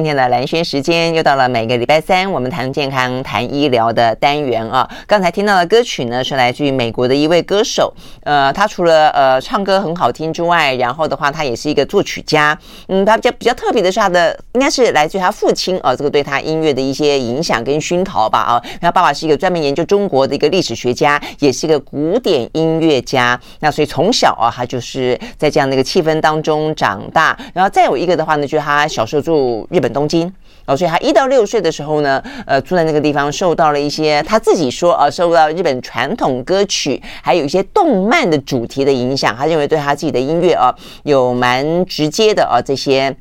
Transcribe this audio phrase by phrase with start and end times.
[0.00, 4.88] 今天的蓝轩时间又到了每个礼拜三，我们谈健康、谈医疗的单元啊。
[5.06, 7.92] 刚才听到的歌曲呢，是来自于美国的一位歌手。
[8.22, 12.58] 呃，他除了呃唱歌很好听之外，然后的话，他也是一个作曲家。
[12.88, 18.62] 嗯，他比较比较特别的是，他的应该是来自于他父亲啊，这个对他音乐的一些影响跟熏陶吧啊。
[18.80, 23.38] 他爸爸是一个专门研究中国的一个历史学家，也是一个古典音乐家。
[23.58, 27.38] 那所以从小啊，他就是在这样的一个气氛当中长大。
[27.52, 29.89] 然后再有一个的话呢，就是他小时候住日本。
[29.92, 30.32] 东京
[30.66, 43.16] 哦，所以他一到六岁的时候呢，呃，住在那个地方，受到了一些他自己说呃，受到日本传统歌曲，还有一些动漫的主题的影响，他认为对他自己的音乐啊，有蛮直接的啊这些。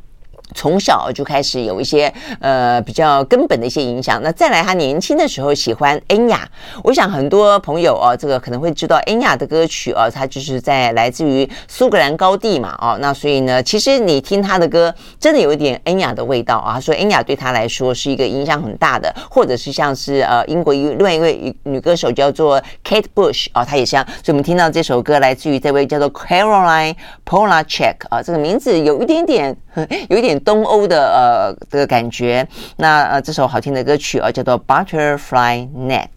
[0.56, 4.20] 从小就开始有一些呃比较根本的一些影响。
[4.24, 6.48] 那再来，他年轻的时候喜欢恩雅。
[6.84, 12.98] 我想很多朋友哦，这个可能会知道恩雅的歌曲哦，他就是在来自于苏格兰高地嘛哦。
[13.00, 16.74] 那所以呢，其实你听他的歌，真的有一点恩雅的味道啊。
[16.74, 24.04] 他说恩雅对他来说是一个影响很大的，或者是像是呃英国一另外一位女歌手叫做 Kate Bush 啊，她也像。
[24.24, 29.56] 所以我们听到这首歌来自于这位叫做 Caroline Polachek 啊，这个名字有一点点
[30.10, 30.39] 有一点。
[30.40, 36.08] 东欧的呃的感觉，那呃这首好听的歌曲啊叫做 Butterfly Net。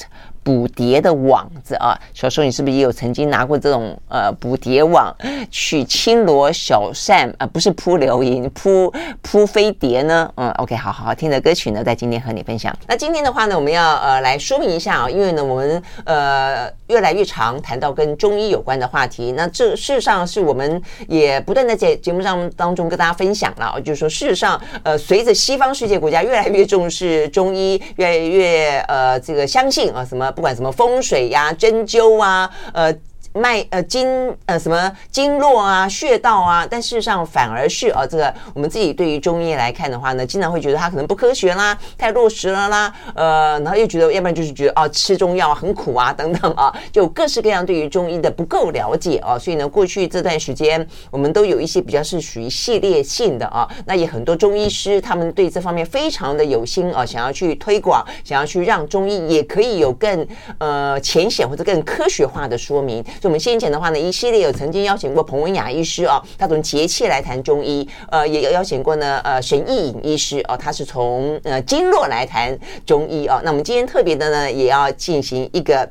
[0.42, 5.14] 捕蝶的网子啊，小时候你是不是也有曾经拿过这种呃捕蝶网
[5.50, 7.46] 去轻罗小扇啊、呃？
[7.46, 10.28] 不是扑流萤，扑扑飞碟呢？
[10.36, 12.76] 嗯，OK，好好好听的歌曲呢，在今天和你分享。
[12.88, 19.32] 那今天的话呢，我们要呃来说明一下啊，因为呢，我们呃越来越常谈到跟中医有关的话题。
[19.32, 30.31] 那这事实上是我们也不断的在节目上当中跟大家分享了，就是说事实上呃随着西方世界国家越来越重视中医，越来越呃这个相信啊什么。
[30.32, 32.92] 不管什么风水呀、针灸啊，呃。
[33.34, 60.26] 脉呃经呃什么经络啊穴道啊，但事实上反而是啊这个我们自己对于中医来看的话呢，经常会觉得它可能不科学啦，太落实了啦，呃，然后又觉得要不然就是觉得啊吃中药很苦啊等等啊，就各式各样对于中医的不够了解啊，所以呢过去这段时间我们都有一些比较是属于系列性的啊，那也很多中医师他们对这方面非常的有心啊，想要去推广，想要去让中医也可以有更
[60.58, 63.02] 呃浅显或者更科学化的说明。
[63.22, 73.40] 就我们先前的话呢，一系列有曾经邀请过彭文雅医师哦，他从节气来谈中医，呃，也有邀请过呢，呃，沈义颖医师哦，他是从呃经络来谈中医哦。
[73.44, 75.88] 那我们今天特别的呢，也要进行一个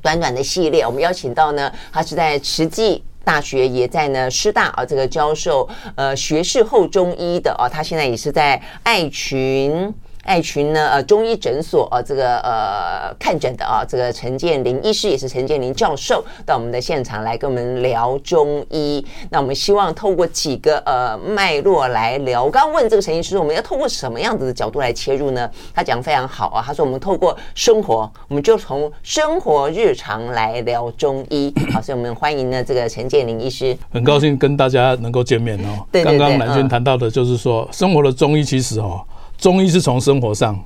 [0.00, 9.92] 短短的系列，我们邀请到呢，他是在慈济大学，也在呢师大啊这个教授呃学士后中医的啊，他现在也是在爱群。
[10.22, 19.04] 爱群呢，呃，中医诊所啊，这个呃看诊的啊，这个陈建林医师也是陈建林教授到我们的现场来跟我们聊中医。
[19.30, 22.44] 那我们希望透过几个呃脉络来聊。
[22.44, 25.50] 我刚刚问这个陈医师，我们要透过什么样子的角度来切入呢？
[25.74, 31.52] 他讲得非常好啊，他说我们透过生活，我们就从生活日常来聊中医。
[31.72, 33.76] 好，所以我们欢迎呢这个陈建林医师。
[33.90, 35.86] 很高兴跟大家能够见面哦。
[35.90, 39.00] 对对对，刚刚兰萱谈到的就是说，生活的中医其实哦。
[39.40, 40.56] 中医是从生活上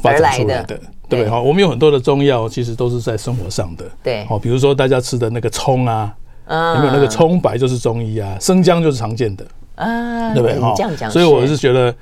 [0.00, 1.28] 发展出来的，对不对？
[1.28, 3.84] 哈，我们有很多的中药，其实都是在生活上的。
[4.02, 6.12] 对，哦，比如说大家吃的那个葱啊，
[6.48, 8.36] 有没有那个葱白就是中医啊？
[8.40, 10.58] 生姜就是常见的啊，对不对？
[10.58, 11.94] 哈，这样讲，所以我是觉得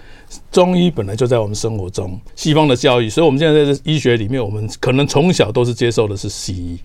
[0.50, 2.18] 中医本来就在我们生活中。
[2.36, 6.78] 西方的教育，所以我们现在在医学里面，我们可能从小都是接受的是西医。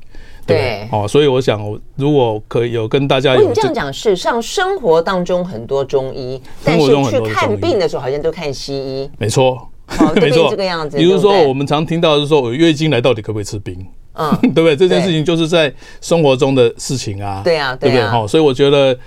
[0.45, 1.61] 对，哦，所以我想，
[1.95, 9.09] 如果可以有跟大家有，你这样讲是，上生活当中很多中医，但是去看病的时候好像都看西医。
[9.17, 9.69] 没错，
[10.15, 10.97] 没错，这个样子。
[10.97, 13.85] 比如说，我们常听到的是说，我月经来到底可不可以吃冰？
[14.13, 14.75] 嗯， 对不对？
[14.75, 17.41] 这件事情就是在生活中的事情啊。
[17.43, 18.05] 对啊，对不对？
[18.05, 18.97] 哈，所以我觉得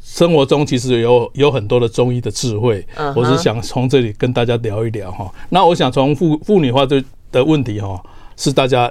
[0.00, 2.86] 生活中其实有有很多的中医的智慧。
[2.96, 5.30] 嗯，我是想从这里跟大家聊一聊哈。
[5.50, 8.00] 那我想从妇妇女化的的问题哈，
[8.36, 8.90] 是大家。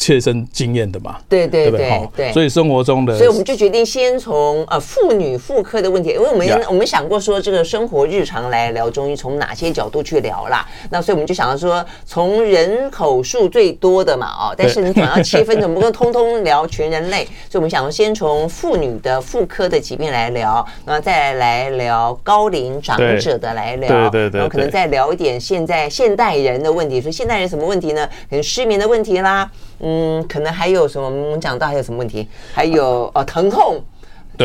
[0.00, 10.66] 切身经验的嘛，对对对对，对，所以生活中的，所以我们就决定先从呃妇女妇科的问题，因为我们.我们想过说这个生活日常来聊中医，从哪些角度去聊啦？
[10.88, 17.24] 那所以我们就想到说，从人口数最多的嘛，哦，但是你总要切分，怎么不能通通聊全人类？
[17.50, 27.00] 所以我们想要，先从妇女的妇科的疾病来聊，然后再来聊高龄长者的来聊，对对对，然后可能再聊一点现在现代人的问题。
[27.00, 28.08] 所以现代人什么问题呢？
[28.30, 29.50] 可能失眠的问题啦。
[29.80, 31.08] 嗯，可能还有什么？
[31.08, 32.28] 我们讲到还有什么问题？
[32.52, 33.82] 还有呃，疼痛。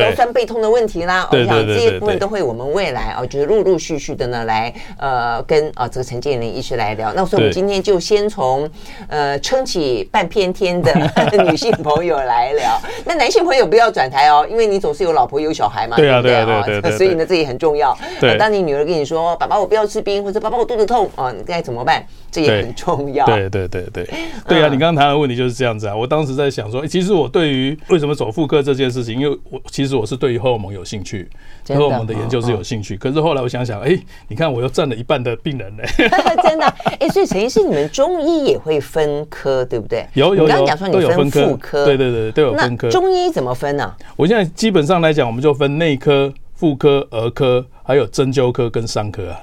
[0.01, 1.27] 腰酸背痛的问题啦。
[1.31, 7.13] 我想这些部分都会我们未来哦，就是陆陆续续的呢来呃跟啊这个陈建林医师来聊。
[7.13, 8.69] 那所以我们今天就先从
[9.07, 10.93] 呃撑起半片天的
[11.49, 12.79] 女性朋友来聊。
[13.05, 16.63] 那男性朋友不要转台哦，因为你总是有老婆有小孩嘛，对啊对啊？
[16.97, 17.97] 所以呢，这也很重要。
[18.19, 23.25] 对，当你女儿跟你说：“爸爸，我不要吃冰，或者爸爸，我肚子痛啊，你该怎么办？”这也很重要。
[23.25, 24.09] 对对对对
[24.45, 24.67] 对啊！
[24.67, 25.95] 你刚刚谈的问题就是这样子啊。
[25.95, 31.29] 我当时在想说，其实我对于为什么走妇科这件事情，因为我其实我是对于荷尔蒙有兴趣，
[31.67, 32.95] 荷尔蒙的研究是有兴趣。
[32.95, 33.99] 可是后来我想想，哎，
[34.29, 35.83] 你看我又占了一半的病人呢。
[36.41, 36.65] 真的？
[37.01, 40.07] 哎，所以陈医师，你们中医也会分科，对不对？
[40.13, 42.89] 有有有，刚刚讲说你分妇科，对对对，都有分科。
[42.89, 43.93] 中医怎么分呢？
[44.15, 49.41] 我现在基本上来讲，我们就分内科、妇科、儿科，还有针灸科跟伤科啊。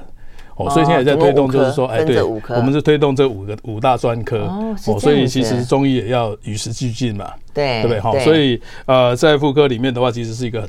[0.56, 4.40] 哦，所以现在也在推动，就是说，哎，对，我们是推动这五个五大专科。
[4.40, 7.30] 哦，所以其实中医也要与时俱进嘛。
[7.54, 8.00] 对，对不对？
[8.00, 10.66] 好，所以呃，在妇科里面的话，其实是一个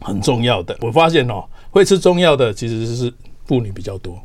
[0.00, 0.76] 很重要的。
[0.80, 3.12] 我发现哦，会吃中药的其实是
[3.46, 4.16] 妇女比较多。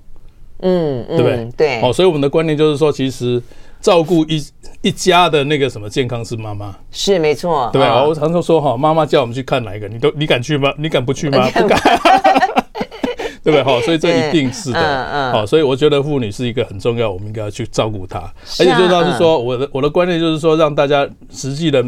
[0.59, 1.50] 嗯，对不对？
[1.57, 1.81] 对。
[1.81, 3.42] 哦，所以我们的观念就是说，其实
[3.80, 4.44] 照顾一
[4.81, 6.75] 一家的那个什么健康是妈妈。
[6.92, 7.69] 是没错。
[7.74, 10.71] 对，我常常说哈，妈妈叫我们去看哪一个，你都你敢去吗？
[10.77, 11.50] 你敢不去吗？
[11.50, 11.80] 不敢。
[13.51, 13.63] 对不对？
[13.74, 14.80] 好，所以这一定是的。
[14.80, 15.31] 嗯嗯。
[15.33, 18.19] 好，所以我觉得妇女是一个很重要，我们应该要去照顾她。
[18.59, 21.83] 而且最重要是说，我的我的观念就是说，让大家实际的、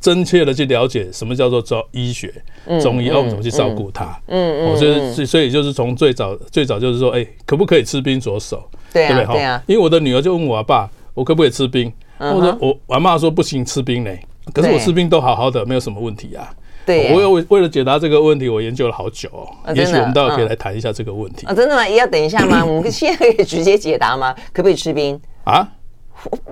[0.00, 2.32] 真切的去了解什么叫做中医学、
[2.80, 4.18] 中医，要怎么去照顾她。
[4.28, 4.76] 嗯嗯。
[4.76, 8.62] 所以所以就是从最早最早就是说，哎，可不可以吃冰着手？
[8.92, 9.26] 对不对？
[9.26, 9.62] 对啊。
[9.66, 11.92] 因为我的女儿就问我爸，我可不可以吃冰？
[12.18, 14.20] 我说我我妈说不行，吃冰嘞。
[14.52, 16.50] 可是我吃冰都好好的，没有什么问题啊。
[16.90, 19.48] 对，我有为为了解答这个问题，我研究了好久哦。
[19.74, 21.54] 也许我们待会可以来谈一下这个问题啊？
[21.54, 21.86] 真的吗？
[21.86, 22.64] 也要等一下吗？
[22.64, 24.34] 我们现在可以直接解答吗？
[24.52, 25.68] 可不可以吃冰啊？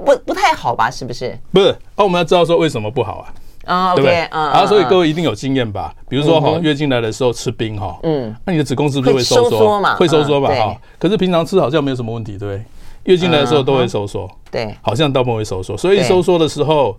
[0.04, 0.90] 不不太好吧？
[0.90, 1.36] 是不是？
[1.52, 1.76] 不是。
[1.96, 3.34] 那我们要知道说为什么不好啊？
[3.64, 4.22] 啊，对不对？
[4.30, 5.94] 啊，所以各位一定有经验吧？
[6.08, 9.96] 比如说哈，月经来的时候吃冰哈，嗯，那你的子宫是不是会收缩嘛？
[9.96, 10.48] 会收缩嘛？
[10.54, 12.64] 哈，可是平常吃好像没有什么问题，对不对？
[13.04, 15.76] 月经来的时候都会收缩，对，好像大部分会收缩。
[15.76, 16.96] 所以收缩的时候，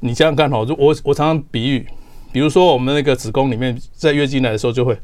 [0.00, 1.86] 你想想看哈，我我常常比喻。
[2.32, 4.96] 比如说，我们那个子宫里面，在月经来的时候就会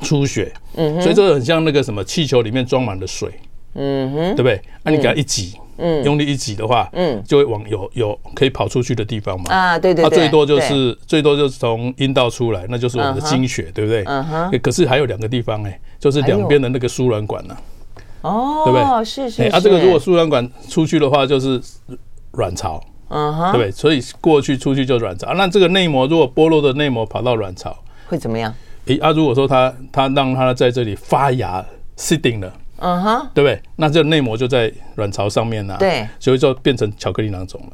[0.00, 3.30] 出血，嗯哼，所以这个很像那个什么气球里面装满了水，
[3.74, 4.60] 嗯哼，对不对？
[4.82, 14.02] 那你给它一挤，嗯，用力一挤的话，嗯，就会往有有可以跑出去的地方嘛，啊，对对，它最多就是最多就是从阴道出来，那就是我们的经血，对不对？
[14.06, 17.56] 嗯哼，可是还有两个地方哎，就是两边的那个输卵管呢，
[18.22, 19.04] 哦，对不对？
[19.04, 21.60] 是是，啊，这个如果输卵管出去的话，就是
[22.32, 22.82] 卵巢。
[23.16, 23.70] 嗯哼，对不对？
[23.70, 27.76] 所以过去出去就卵巢，那这个内膜如果剥落的内膜跑到卵巢，
[28.08, 28.52] 会怎么样？
[28.86, 31.64] 诶，啊，如果说它它让它在这里发芽
[31.96, 33.62] sitting 了，嗯哼，对不对？
[33.76, 37.72] 那这个内膜就在卵巢上面呢，对，所以就变成巧克力囊肿了。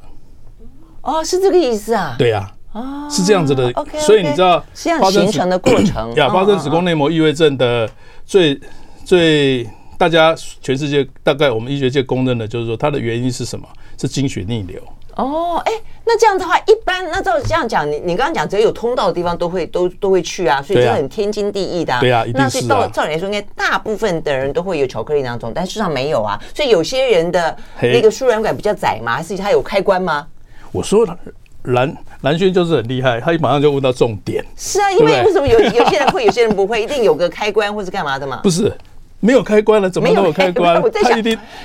[1.00, 2.14] 哦，是这个意思啊？
[2.18, 3.70] 对呀，啊，是这样子的。
[3.72, 4.62] OK，所以你知道
[5.00, 7.88] 发生形成的过程 呀，发生子宫内膜异位症的
[8.26, 8.60] 最
[9.06, 9.66] 最
[9.96, 13.66] 大家全世界大概我们医学界公认的就是说它的原因是什么？
[13.98, 14.80] 是经血逆流。
[15.16, 15.72] 哦，哎，
[16.04, 21.98] 那这样的话，一般那照这样讲，你你刚刚讲，只要有通道的地方都会都都会去啊，所以这很天经地义的。
[22.00, 26.40] 对啊，那所以照照理来说，应该大部分的人都会有巧克力囊肿，但事实上没有啊。
[26.54, 30.26] 所以有些人的那个输卵管比较窄嘛，还是他有开关吗？
[30.72, 31.18] 我说了，
[31.64, 34.44] 蓝蓝轩就是很厉害，他一马上就问到重点。
[34.56, 38.40] 是啊，因为为什么有有些人会，有些人不会，一定有个开关或是干嘛的嘛？
[38.42, 38.72] 不是。
[39.20, 40.80] 没有开关了，怎么都有开关？
[40.82, 41.18] 我在想，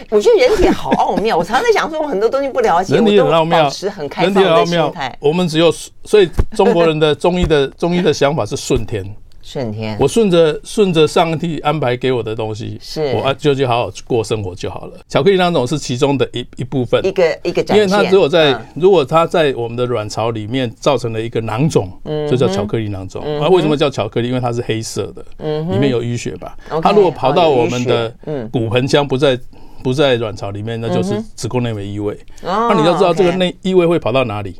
[0.09, 1.35] 我觉得人体好奥妙。
[1.39, 5.17] 我常常在想说，我很多东西不了解，人体很奥妙，保持很开放的心态。
[5.19, 5.71] 我们只有，
[6.03, 9.03] 所以中国人的中医的中医的想法是顺天。
[9.45, 14.93] 顺天，我顺着顺着上帝安排给我的东西，是我就去好好过生活就好了。
[15.07, 21.87] 巧克力囊肿是其中的一一部分，一个一个，因为它如果在如果它在我们的卵巢里面造成了一个囊肿，
[22.27, 23.21] 就叫巧克力囊肿。
[23.39, 24.29] 啊，为什么叫巧克力？
[24.29, 25.23] 因为它是黑色的，
[25.71, 26.57] 里面有淤血吧。
[26.81, 28.11] 它如果跑到我们的
[28.51, 29.39] 骨盆腔，不在
[29.83, 32.17] 不在卵巢里面，那就是子宫内膜异位。
[32.41, 34.55] 那你要知道这个内异位会跑到哪里？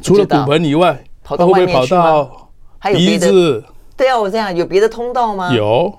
[0.00, 2.49] 除了骨盆以外，它会不会跑到？
[2.80, 3.62] 还有鼻子，
[3.96, 5.54] 对啊，我这样有别的通道吗？
[5.54, 5.94] 有，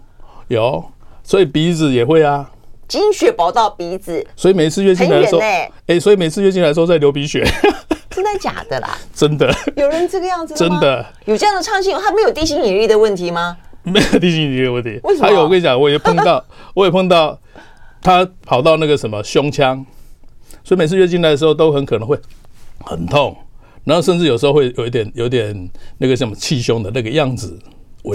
[0.49, 0.83] 有，
[1.23, 2.51] 所以鼻子也会啊。
[2.87, 5.39] 经血跑到鼻子，所以每次月经来的时候，
[5.87, 7.41] 哎，所以每次月经来的时候在流鼻血，
[8.09, 8.97] 真的假的啦？
[9.15, 13.55] 真的，有人这个样子，真的有这样的畅性，他没有地心引力的问题吗？
[13.83, 15.27] 没有地心引力的问题，为什么？
[15.27, 16.43] 还有我跟你讲，我也碰到，
[16.75, 17.39] 我也碰到，
[18.01, 19.85] 他跑到那个什么胸腔，
[20.63, 22.19] 所以每次月经来的时候都很可能会
[22.83, 23.37] 很痛。
[23.83, 27.57] 然后甚至有时候会有一点、有点那个什么气胸的那个样子。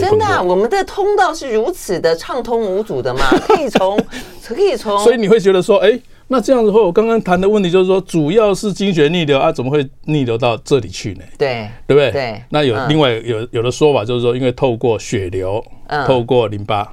[0.01, 3.21] 真的啊，我们的通道是如此的畅通无阻的嘛？
[3.47, 3.97] 可以从，
[4.45, 4.99] 可以从。
[4.99, 5.97] 所以你会觉得说，哎，
[6.27, 11.23] 那这样子的话，我刚刚谈的问题就是说，主要是经血逆流啊，怎么会逆流到这里去呢？
[11.39, 12.11] 对，对不对？
[12.11, 12.43] 对。
[12.51, 15.65] 那有另外有有的说法就是说，因为透过血流，
[16.05, 16.93] 透过淋巴，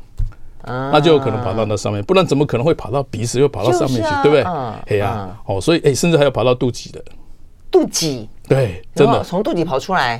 [0.63, 4.43] 那就有可能跑到那上面，不然怎么可能会跑到鼻子又跑到上面去，对不对？
[4.43, 7.03] 哎呀，哦，所以哎，甚至还有跑到肚脐的。
[7.71, 8.27] 肚脐？
[8.47, 10.19] 对，真的从肚脐跑出来，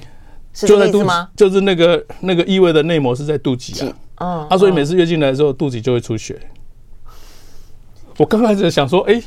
[0.54, 1.30] 是这个意思吗？
[1.36, 3.94] 就是那个那个异味的内膜是在肚脐啊。
[4.20, 4.48] 嗯。
[4.50, 6.40] 啊，所以每次月经来的时候，肚脐就会出血。
[8.18, 9.22] 我刚开始想说，哎，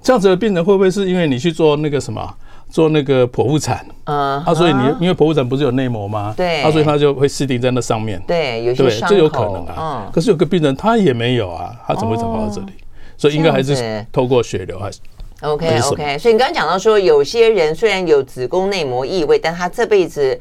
[0.00, 2.34] 这样子的病人会不会是因为你去做那个什么，
[2.68, 3.84] 做那个剖腹产？
[4.04, 6.32] 嗯，啊，所以你因为剖腹产不是有内膜吗？
[6.36, 8.22] 对，啊，所以他就会设定在那上面。
[8.28, 10.04] 对，有些这有可能啊。
[10.06, 12.72] 嗯，可是有个病人他也没有啊，他怎么会跑到这里？
[13.18, 15.00] 所以应该还是透过血流还是
[15.42, 16.18] OK OK。
[16.18, 20.38] 所以你刚刚讲到说，有些人虽然有子宫内膜异位，但他这辈子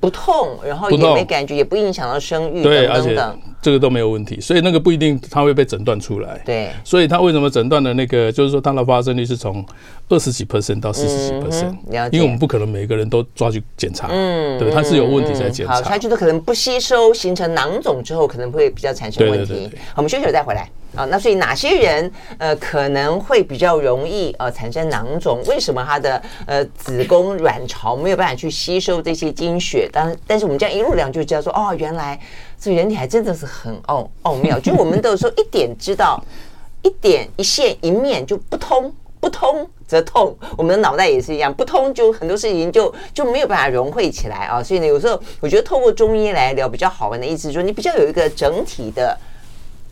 [0.00, 3.38] 不痛，然后也没感觉，也不影响到生育等等等。
[3.62, 6.38] 这个都没有问题，所以那个不一定他会被诊断出来。
[6.44, 9.64] 对，所以他为什么诊断的那个，就是说它的发生率是从
[10.10, 11.74] 二十几 percent 到四十几 percent，
[12.12, 15.76] 因为我们不可能每个人都抓去检查，嗯，对，他是有问题才检查。
[15.76, 19.46] 好，他就是可能不吸收形成囊肿之后，可能会比较产生问题。
[19.46, 19.78] 对对对对。
[19.78, 20.68] 好，我们休息了再回来。
[20.94, 25.42] 啊，那所以哪些人呃可能会比较容易呃产生囊肿？
[25.46, 29.88] 为什么他的呃子宫卵巢没有办法去吸收这些经血？
[29.92, 32.18] 但但是我们这样一路聊就知道说，哦，原来
[32.60, 34.58] 这人体还真的是很奥奥妙。
[34.60, 36.22] 就我们都说一点知道，
[36.82, 40.36] 一点一线一面就不通，不通则痛。
[40.56, 44.62] 我们的脑袋也是一样，不通就很多事情就就没有办法融汇起来啊。
[44.62, 49.18] 所以呢，有时候我觉得透过中医来聊比较好玩的意思，就是说你比较有一个整体的。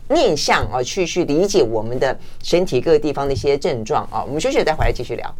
[0.07, 5.35] 面向啊，去去理解我们的身体各个地方的一些症状啊，我们休息了再回来继续聊。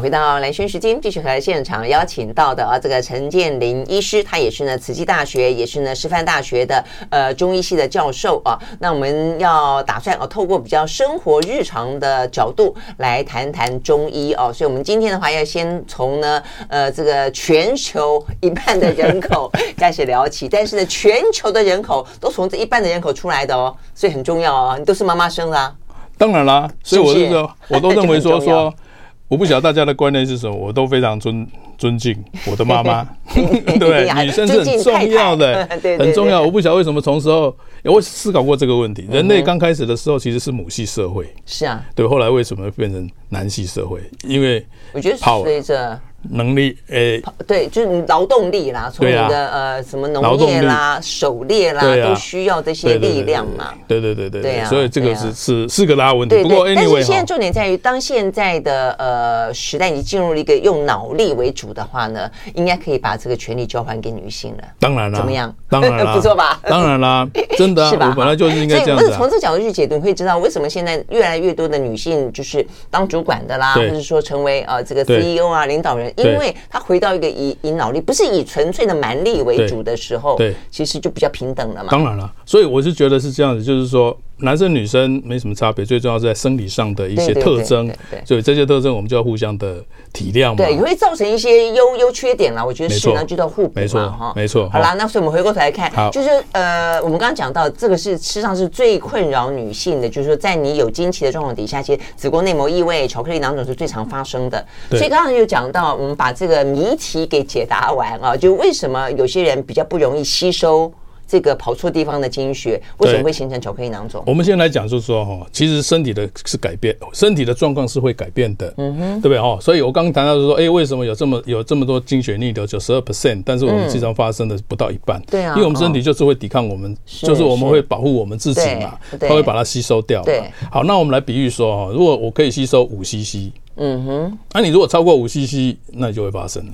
[0.00, 8.58] 回到蓝轩时间，继续和现场邀请到的啊，这个陈建林医师，他也是呢慈济大学，也是呢师范大学的呃中医系的教授啊。
[8.78, 14.50] 那我们要打算啊，透过比较生活日常的角度来谈谈中医哦。
[14.50, 24.76] 所以，我们今天的话要先从呢呃这个全球一半的人口开始聊起，但是呢，全球的人口都从这一半的人口出来的哦，所以很重要哦。
[24.78, 25.74] 你都是妈妈生的啊？
[26.16, 28.72] 当然啦，所以我这个我都认为说说。
[29.30, 31.46] 我不晓得大家的观念是什么，我都非常尊
[31.78, 33.08] 尊敬我的妈妈，
[33.78, 35.64] 对，女生是很重要的，
[36.00, 36.42] 很重要。
[36.42, 39.06] 我不晓得为什么从时候，我思考过这个问题。
[39.08, 42.04] 人类刚开始的时候其实是母系社会，是啊，对。
[42.04, 44.00] 后来为什么会变成男系社会？
[44.24, 46.00] 因为我觉得随着。
[46.28, 53.72] 能力诶，欸、对，就是劳动力啦，从你的、啊、呃什么农业啦、狩猎啦，啊、都需要这些力量嘛。
[53.88, 56.34] 对对对对对，所以这个是、啊、是是个大问题。
[56.34, 64.64] 对对对，不过 anyway，但是现在重点在于，当现在的呃时代已经进入了一个用脑力为主的话呢，应该可以把这个权利交还给女性了。
[64.78, 65.54] 当然了，怎么样？
[65.68, 66.60] 当然了， 不错吧？
[66.64, 68.08] 当然啦， 真的、啊、是吧？
[68.10, 69.06] 我本来就是应该这样子、啊。
[69.06, 76.78] 所以，从这个角度去解读，你会知道为什么现在越来越多的女性就是当主管的啦，或者说成为呃这个 CEO 啊领导人，因为他。
[76.80, 81.88] 回到一个以以脑力，不是以纯粹的蛮力为主的时候，对，其实就比较平等了嘛。
[81.88, 87.92] 当然了，所以我是觉得是这样子，就是说男生女生没什么差别，最重要是在生理上的一些特征，
[88.24, 89.82] 所以这些特征我们就要互相的
[90.12, 90.56] 体谅嘛。
[90.56, 92.64] 对，也会造成一些优优缺点啦。
[92.64, 93.72] 我觉得是呢，就叫互补嘛。
[93.74, 94.68] 没错哈，没错。
[94.70, 104.64] 好啦，那所以我们回过头来看，就是呃，我们刚刚讲到这个是实际上是最困扰女性的，就是说在你有经期的状况底下，其实子宫内膜异位、巧克力囊肿是最常发生的。
[104.90, 106.60] 所以刚刚就讲到，我们把这个。
[106.70, 110.90] 谜题给解答完啊，就为什么有些人比较不容易吸收
[111.30, 114.20] 这个跑错地方的经血，为什么会形成巧克力囊肿？
[114.26, 119.56] 我们先来讲，就是说哈，其实身体的是改变，身体的状况是会改变的，嗯哼，对不对哈？
[119.60, 130.24] 所以我刚刚谈到就是说，哎，为什么有这么有这么多经血逆流，九十二 percent，但是我们经常发生的不到一半，对啊，因为我们身体就是会抵抗我们，就是我们会保护我们自己嘛，它会把它吸收掉。
[130.24, 133.52] 对，好，那我们来比喻说哈，如果我可以吸收五 cc。
[133.82, 136.72] 嗯哼，那、啊、你如果超过五 CC，那就会发生了，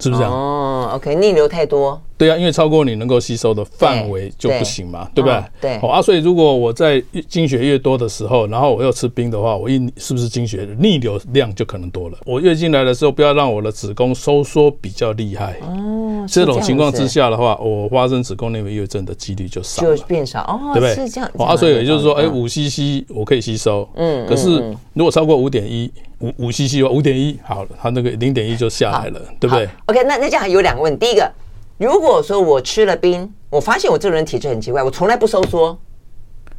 [0.00, 0.30] 是不是这样？
[0.30, 1.98] 哦，OK，逆流太多。
[2.20, 5.34] 对啊，因为超过你能够吸收的范围就不行嘛，对，不对？
[5.38, 5.78] 哦、对。
[5.78, 12.18] 好啊，所以如果我在经血越多的时候，然后我又吃冰的话，我一是不是经血逆流量就可能多了？
[12.26, 15.56] 我月经来的时候，不要让我的子宫收缩比较厉害。
[15.62, 20.94] 哦，这，这种情况之下的话，我发生子宫内膜异位症的几率就少了，就变少哦，对不对？
[20.94, 21.30] 是这样。
[21.38, 24.58] 哦啊，所以也就是说，哎，五 CC 我可以吸收，嗯，可是
[24.92, 31.32] 如果超过五点一五五 CC 五点一，好了，它那个零点一就下来了，对不对？OK，那那这样有两个问题，第一个。
[31.80, 35.76] 如果说我吃了冰，我发现我这个人体质很奇怪，我从来不收缩，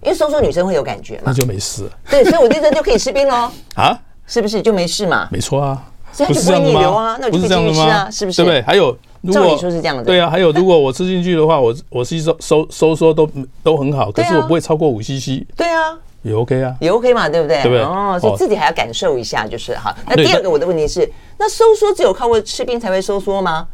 [0.01, 1.87] 因为收缩女生会有感觉嘛，那就没事。
[2.09, 3.51] 对，所以我这阵就可以吃冰喽。
[3.75, 5.29] 啊，是不是就没事嘛？
[5.31, 5.79] 没错啊，
[6.11, 8.37] 所以它就不会逆流啊，那我就可以继续吃啊，是不是？
[8.37, 8.61] 对不对？
[8.63, 13.29] 还有如果说是这样的，对啊，还有如果我吃进去的话，我我吸收收收缩都
[13.61, 15.45] 都很好，可是我不会超过五 CC。
[15.55, 17.61] 对啊，也 OK 啊，也 OK 嘛，对不对？
[17.61, 17.83] 对不对？
[17.83, 19.95] 哦，所以自己还要感受一下，就是哈。
[20.07, 23.67] 那第二个我的问题是，那收缩只有靠过吃冰才会收缩吗？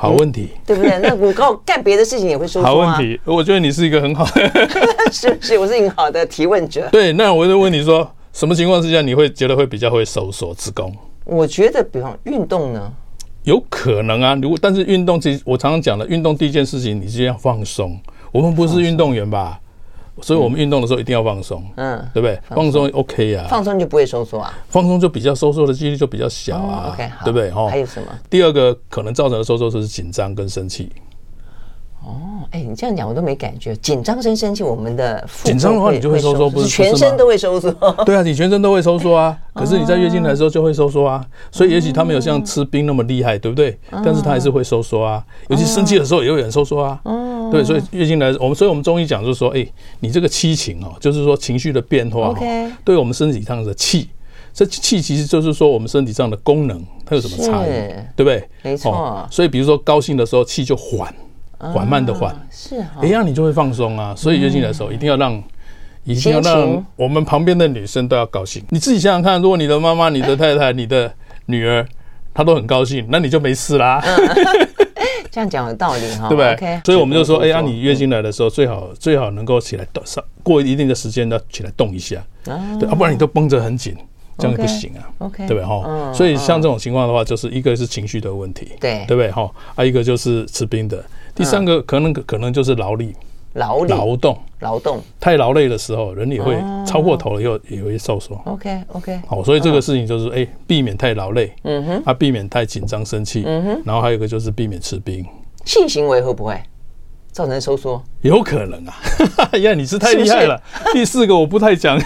[0.00, 0.96] 好问题，对不对？
[1.00, 2.70] 那我告干别的事情也会收缩啊。
[2.70, 4.48] 好问题，我觉得你是一个很好的，
[5.10, 5.58] 是不是？
[5.58, 6.88] 我是很好的提问者。
[6.92, 10.94] 对，那我就问你说，什么情况之下你会觉得会比较会收缩子宫？
[11.24, 12.92] 我觉得，比方运动呢，
[13.42, 14.38] 有可能啊。
[14.40, 17.98] 如果但是运动，其实我常常讲的，运动第一件事情，你是要放松。
[18.30, 19.58] 我们不是运动员吧？
[20.22, 22.38] 所以我们运动的时候一定要放松，嗯，对不对？
[22.48, 27.50] 放松 OK 啊，放松就不会收缩啊，放松就比较收缩的几率就比较小啊，OK，对不对？
[27.50, 28.08] 哦，还有什么？
[28.30, 30.90] 第二个可能造成的收缩就是紧张跟生气。
[32.00, 37.70] 哦，哎，你这样讲我都没感觉，紧张跟生气，我们的紧张的话你就会收缩，不是全身都会收缩？
[38.06, 43.76] 对啊，你全身都会收缩啊，可是你在月经来的时候就会收缩啊，所以也许他没有像吃冰那么厉害，对不对？
[43.90, 47.00] 但是他还是会收缩啊，尤其生气的时候也会很收缩啊。
[47.50, 49.66] 对，所以月经来，我们所以我们中医讲就是说，哎，
[50.00, 52.34] 你这个七情哦，就是说情绪的变化
[52.84, 54.08] 对我们身体上的气，
[54.52, 57.70] 这气其实就是说我们身体上的功能，它有什么差异，
[58.16, 58.42] 对不对？
[58.62, 59.26] 没错。
[59.30, 61.14] 所以比如说高兴的时候，气就缓，
[61.58, 64.14] 缓慢的缓，是，哎，这样你就会放松啊。
[64.16, 65.42] 所以月经来的时候，一定要让，
[66.04, 68.62] 一定要让我们旁边的女生都要高兴。
[68.70, 71.12] 你自己想想看，如果你的妈妈、你的太太、你的
[71.46, 71.86] 女儿，
[72.34, 74.02] 她都很高兴，那你就没事啦。
[75.38, 76.80] 这样讲有道理哈，对不对？
[76.84, 83.96] 所以我们就说，哎呀，你月经来的时候最好最好能够起来动，上过一定的时间要起来动一下，对，要不然你都绷着很紧，
[84.36, 86.12] 这样不行啊，OK，对不对哈？
[86.12, 89.48] 所以像这种情况的话，就是一个是情绪的问题，对，对不对哈？
[89.76, 91.04] 还有一个就是吃冰的，
[91.36, 93.14] 第三个可能可能就是劳力。
[93.54, 98.36] 劳力劳动劳动太劳累的时候，人也会超过头了，又也会受伤。
[98.44, 105.24] OK OK，好，所以这个事情就是哎，避免太劳累，嗯哼，啊，避免太紧张生气，嗯哼，然后还有一个就是避免吃冰。
[105.64, 106.58] 性行为会不会
[107.30, 108.02] 造成收缩？
[108.22, 108.94] 有可能啊，
[109.58, 110.60] 呀，你是太厉害了。
[110.92, 111.98] 第四个我不太讲。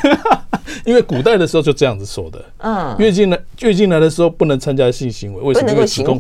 [0.85, 5.71] 因为古代的时候就这样子说的，嗯，月经来月经来的时候不能参加性行为，为什么？
[5.71, 6.19] 因为子宫，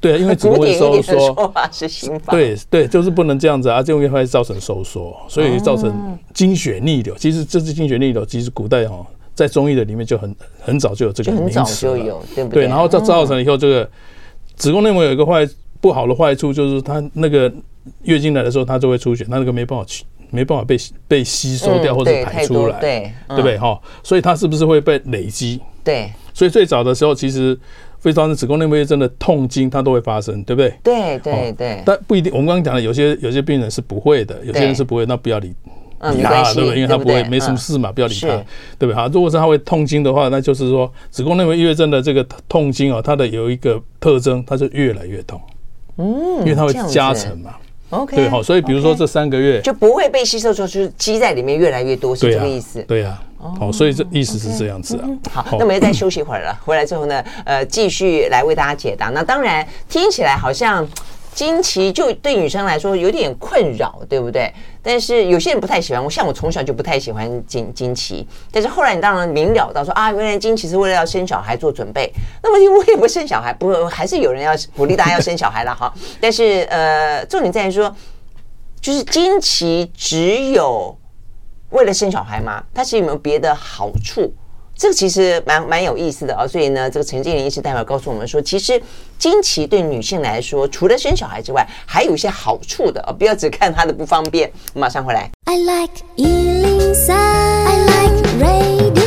[0.00, 1.34] 对，因为子宫 会收缩。
[1.34, 1.88] 说法是
[2.30, 7.14] 对对，就是不能这样子啊，这样会造成收缩，所以造成经血逆流。
[7.16, 11.86] 其实这是经血逆流，其实古代哈，在中医的里面就很很早就有这个名词
[12.34, 12.62] 对不对？
[12.62, 13.88] 对，然后造造成以后，这个
[14.56, 15.46] 子宫内膜有一个坏
[15.80, 17.52] 不好的坏处，就是它那个
[18.02, 20.04] 月经来的时候，它就会出血，它那个没办法去。
[20.34, 20.76] 没办法被
[21.06, 23.80] 被吸收掉或者排出来，对对不对哈？
[24.02, 25.60] 所以它是不是会被累积？
[25.84, 27.56] 对，所以最早的时候，其实
[28.00, 30.74] 非常子宫内膜炎症的痛经，它都会发生，对不对？
[30.82, 31.82] 对对对。
[31.86, 35.54] 但不一定，我们刚刚讲的有些有些病人是不会的，有些人是不会，那不要理
[36.12, 36.76] 理他了，对不对？
[36.76, 38.28] 因为他不会，没什么事嘛，不要理他，
[38.78, 38.94] 对不对？
[38.94, 45.40] 哈，如果是他会痛经的话，那就是说子宫内膜异位症的这个痛经啊，它的有一个特征，它就越来越痛，
[45.98, 47.54] 嗯，因为它会加成嘛。
[48.02, 52.82] OK，对，好，所以比如说这三个月就不会被吸收就是积在里面越来越多，是这个意思。
[52.82, 53.20] 对呀，
[53.58, 55.08] 好，所以这意思是这样子啊。
[55.32, 59.10] 好，那我们再休息一会儿了，回来之后呢，呃，继续来为大家解答。
[59.10, 60.86] 那当然听起来好像。
[61.34, 64.52] 经期就对女生来说有点困扰，对不对？
[64.80, 68.26] 但是有些人不太喜欢，我像我从小就不太喜欢经经期。
[68.52, 72.12] 但是后来你当然明了到说啊，原来经期是为了要生小孩做准备。
[72.42, 75.92] 那么因为我也不生小孩，不还是有人要鼓励大家要生小孩了哈。
[76.20, 77.94] 但是呃，重点在于说，
[78.80, 80.96] 就是经期只有
[81.70, 82.62] 为了生小孩吗？
[82.72, 84.32] 它是有没有别的好处？
[84.76, 88.80] 这个其实蛮蛮有意思的啊，所以呢，这个陈建林医师待会告诉我们说，其实
[89.18, 94.50] 经期对女性来说，除了生小孩之外，还有一些好处的啊，不要只看它的不方便。
[94.74, 95.30] 马上回来。
[95.44, 99.03] I like 103, I like radio.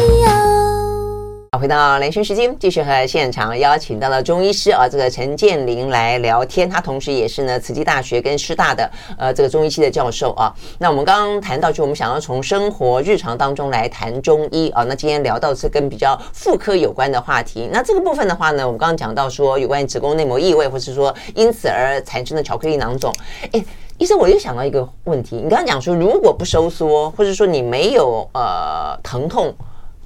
[1.68, 6.70] 回到连线时间，继续和现场邀请到了中医师啊，这个陈建林来聊天。
[6.70, 10.50] 他同时也是呢，慈济大学跟师大的呃这个中医系的教授啊。
[10.80, 14.86] 那我们刚刚谈到，就我们想要从生活日常当中来谈中医啊。
[14.86, 17.68] 那今天聊到是跟比较妇科有关的话题。
[17.70, 23.14] 那这个部分的话呢，我们刚刚讲到说有关于子宫内膜异位，或是说因此而产生的巧克力囊肿。
[23.52, 23.62] 哎，
[23.98, 29.54] 医生，我又想到一个问题，你刚刚讲说如果不收缩，或者说你没有呃疼痛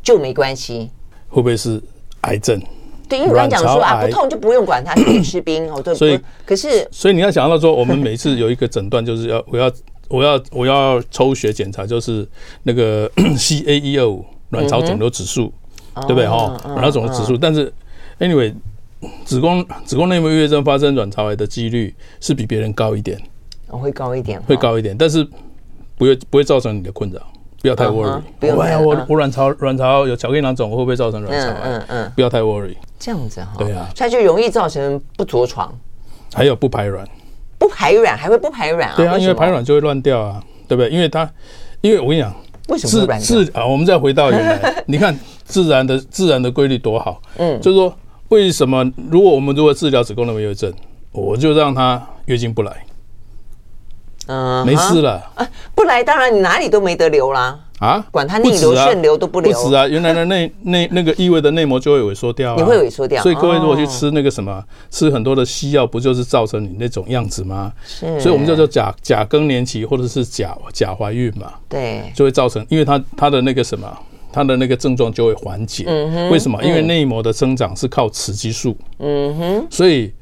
[0.02, 0.90] 就没关系。
[1.32, 1.82] 会不会是
[2.22, 2.62] 癌症？
[3.10, 5.82] 对，因为我刚讲说啊，不痛就不用管它，可以吃冰哦。
[5.82, 9.72] 对，所以可是，所以你要想到说，我们每次有一个诊断，就是要我要
[10.08, 12.26] 我要我要抽血检查，就是
[12.64, 15.52] 那个 CA 一二五卵巢肿瘤指数，
[16.08, 16.56] 对不对哈？
[16.66, 17.74] 卵巢肿瘤指数，但是
[18.20, 18.54] anyway，
[19.26, 23.20] 子宫子宫内膜异位症发生卵巢癌的几率是比别人高一点，
[23.68, 25.22] 会高一点，会高一点，但是
[25.98, 27.22] 不会不会造成你的困扰。
[27.62, 31.60] 不要太 worry，不要我我卵巢卵巢有巧克力囊肿，会不会造成卵巢癌？
[31.64, 33.50] 嗯嗯嗯，不要太 worry，这样子哈。
[33.58, 35.72] 对啊，它就容易造成不着床。
[36.34, 37.08] 还有不排卵，
[37.58, 38.94] 不排卵还会不排卵啊？
[38.98, 40.90] 对啊，因为排卵就会乱掉啊，对不对？
[40.90, 41.30] 因为它，
[41.82, 42.34] 因为我跟你讲，
[42.70, 43.66] 为什么自自啊？
[43.66, 47.94] 我们再回到原来， 你看自然的自然的规律多好，嗯，就是说
[48.30, 50.74] 为什么如果我们如果治疗子宫内膜异症，
[51.12, 52.72] 我就让他月经不来，
[54.28, 57.60] 嗯，没事了，啊，不来当然你哪里都没得流啦。
[57.80, 59.88] 啊，管它逆流顺流都不流，不止啊！
[59.88, 63.24] 原来的内内那个异味的内膜就会萎缩掉，你会萎缩掉。
[63.24, 67.74] 所以各位如果去吃那个什么，吃很多的西药，不就是造成你那种样子吗？
[67.84, 71.54] 是，所以我们叫做假假更年期或者是假假怀孕嘛。
[71.68, 73.92] 对，就会造成，因为它它的那个什么，
[74.32, 75.86] 它的那个症状就会缓解。
[75.88, 76.64] 嗯哼，为什么？
[76.64, 78.78] 因为内膜的生长是靠雌激素。
[79.00, 80.14] 嗯哼，所以。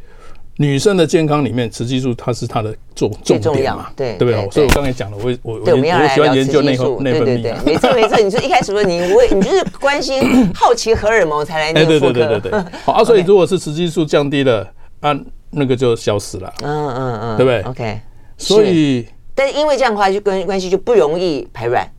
[0.62, 4.52] 女生的健康里面，雌激素它是它的重重点嘛，对对不对？
[4.52, 8.17] 所以我刚才讲了，我我我我喜欢研究内内分泌，没错没错。
[8.19, 12.63] 你说一开始说你我你就是关心好奇荷尔蒙才来那个妇科，对对对对。
[12.84, 14.69] 好啊，所以如果是雌激素降低了，
[15.00, 15.17] 啊，
[15.52, 18.02] 那个就消失了，嗯嗯嗯，对不对？OK。
[18.38, 21.89] 所以，但是因为这样的话，就跟关系就不容易排卵。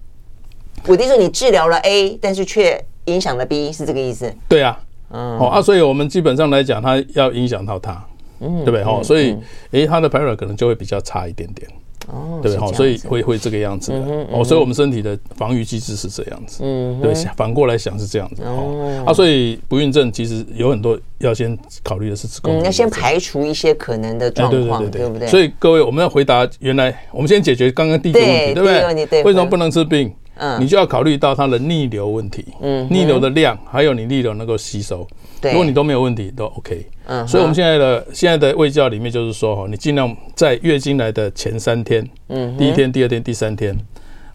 [0.87, 4.31] 我听说你治疗了 A，但是却影响了 B，是这个意思？
[4.49, 4.79] 对啊，
[5.11, 8.05] 嗯，好啊，所以我们基本上来讲，它要影响到它。
[8.41, 9.03] 嗯，对不对哈？
[9.03, 9.37] 所以，
[9.73, 11.69] 诶，它的排卵可能就会比较差一点点，
[12.09, 12.73] 哦，对不对哈？
[12.73, 13.99] 所以会会这个样子的
[14.33, 14.45] 哦。
[14.45, 19.05] 所以我们身体的防御机制是这样子，嗯，对，反过来想是这样子哦。
[19.07, 25.29] 啊，所以不孕症其实有很多要先考虑的是子宫，嗯，要先排除一些可能的状况，对不对？
[25.29, 29.23] 所以各位，我们要回答原来，我们先解决刚刚第一个问题，对不对？
[29.23, 30.13] 为什么不能治病？
[30.43, 35.07] 嗯，你就要考虑到它的逆流问题，嗯，逆流的量，还有你逆流能够吸收。
[35.43, 36.87] 如果你都没有问题，都 OK。
[37.07, 43.77] 嗯，所以我们现在的现在的卫教里面就是说，哈，你尽量在月经来的前三天，嗯，第一天、第二天、第三天，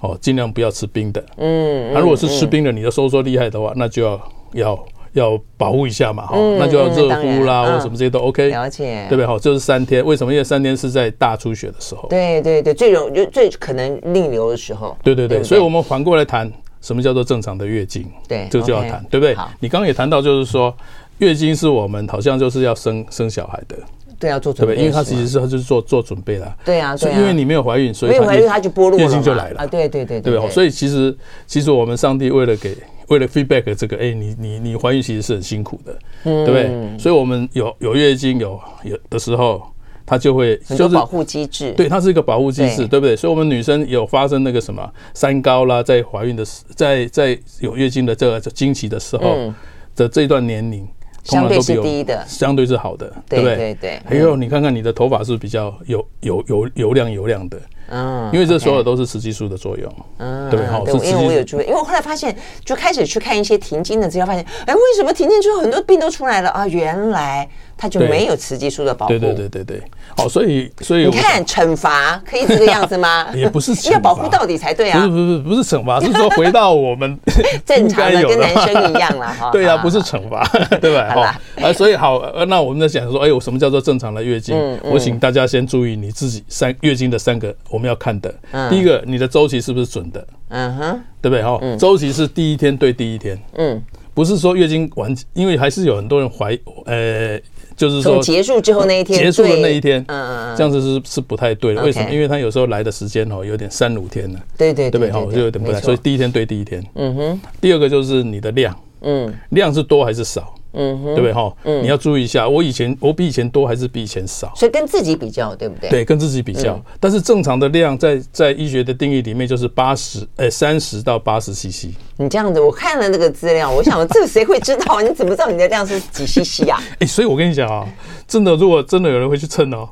[0.02, 1.24] 哦，尽量不要吃冰的。
[1.38, 4.22] 嗯，那如果是吃冰的，你的收缩厉害的话，那就要
[4.54, 8.50] 要要保护一下嘛，哈，那就要热敷啦，或什么这些都 OK。
[8.50, 9.26] 了解，对不对？
[9.26, 10.34] 好，就是三天，为什么？
[10.34, 12.08] 因为三天是在大出血的时候。
[12.10, 14.98] 对对对，最容就最可能逆流的时候。
[15.04, 16.52] 对对对，所以我们反过来谈。
[16.86, 18.06] 什么叫做正常的月经？
[18.28, 19.36] 对，这个就要谈，对不对？
[19.60, 20.72] 你刚刚也谈到，就是说
[21.18, 23.76] 月经是我们好像就是要生生小孩的，
[24.20, 26.56] 对，啊做准备，因为它其实是它就是做做准备了。
[26.64, 29.66] 对啊，所以因为你没有怀孕，所以没有怀孕它就剥落了，月经就来了啊！
[29.66, 31.18] 对对对对，对，所以其实
[31.48, 37.00] 其实我们上帝为了给为了 feedback 这个，哎，你你你怀孕其实是很辛苦的，对不对？
[37.00, 39.62] 所以我们有有月经有有的时候。
[40.06, 43.16] 它就会就是保护机制，对，它是一个保护机制，对不对？
[43.16, 49.52] 所以，我们女生有发生那个什么三高啦，在怀孕的时，在在有月经的这个经期的时候
[49.96, 50.88] 的这段年龄，
[51.24, 53.56] 相对是低的，相对是好的，对不对？
[53.56, 54.02] 对对。
[54.06, 57.60] 还有，你看看你的头发是比较有有有油亮油亮的。
[57.88, 66.68] 嗯，因为这所有都是雌激素的作用，嗯，对，好，因为我有注意，因为我后来发现，就开始去看一些停经的资料，发现，哎，为什么停经之后很多病都出来了啊？
[66.68, 69.84] 原来它就没有雌激素的保护，对对对对对，
[70.16, 73.28] 好，所以所以你看惩罚可以这个样子吗？
[73.36, 77.18] 也不是，要保护到底才对啊，不是不是不是惩罚，是说回到我们
[77.66, 80.44] 正常的跟男生一样了 哈，对呀，不是惩罚，
[80.80, 81.14] 对吧？
[81.14, 81.22] 好，
[81.66, 84.56] 啊，所以好，那我们在讲说，哎，我什么叫做正常的月经？
[84.84, 88.34] 我请大家先注意你自己三月经的三个我们要看的。
[88.70, 90.26] 第一个，你的周期是不是准的？
[90.50, 91.44] 嗯哼，对不对？
[91.44, 93.38] 哈，周期是第一天对第一天。
[93.58, 93.82] 嗯，
[94.14, 97.40] 不是说月经完，因为还是有很多人怀，呃，
[97.76, 101.84] 就是说结束之后那一天，结束的那一天，嗯嗯，这样子是是不太对的。
[101.84, 102.10] 为什么？
[102.10, 104.40] 因为他有时候来的时间哦，有点三五天了。
[104.58, 105.26] 对对对，对不对？
[105.26, 105.82] 哈，就有点不太。
[105.82, 106.82] 所以第一天对第一天。
[106.96, 107.42] 嗯哼。
[107.60, 110.55] 第二个就是你的量，嗯，量是多还是少？
[110.76, 111.52] 嗯，对不对哈？
[111.64, 114.52] 嗯，你要注意一下，我以前我比以前多还是比以前少？
[114.56, 115.90] 所以跟自己比较，对不对？
[115.90, 116.80] 对，跟自己比较。
[117.00, 121.90] 但是正常的量在在医学的定义里面就是八十，哎，三十到八十 CC。
[122.18, 125.02] 你这样子，我看了那个资料，我想这个谁会知道？
[125.02, 126.82] 你怎么知道你的量是几 CC 啊？
[127.00, 127.88] 哎，所以我跟你讲啊，
[128.28, 129.90] 真的，如果真的有人会去称哦，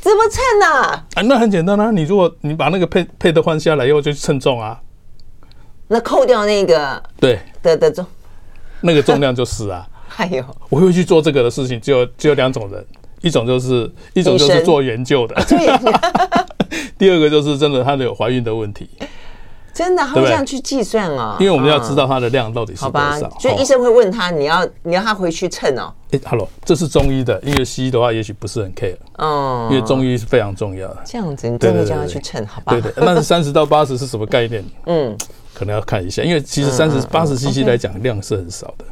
[0.00, 1.04] 怎么称呢？
[1.14, 4.80] 啊，那很简单啊，你如果你把那个配配的换下来以后就去称重啊，
[5.88, 8.04] 那扣掉那个对的的重，
[8.80, 9.86] 那个重量就是啊。
[10.14, 12.84] 还有，我会去做这个的事情，只有只有两种人，
[13.20, 15.34] 一种就是一种就是做研究的，
[16.96, 18.88] 第二个就是真的他的有怀孕的问题，
[19.72, 25.92] 真的他会这样去计算哦，因为我们要知道它的量到底是多少，所以医生会问他，你要你要他回去称哦。
[26.12, 31.02] 哎，Hello，这是中医的，因为西医的话也许不是很 care 哦，因为中医是非常重要的。
[31.04, 32.72] 这样子，你真的叫他去称，好吧？
[32.72, 34.64] 对对，那是三十到八十是什么概念？
[34.86, 35.16] 嗯，
[35.52, 38.84] 可能要看一下，因为其实三十八十 CC 来讲量是很少的。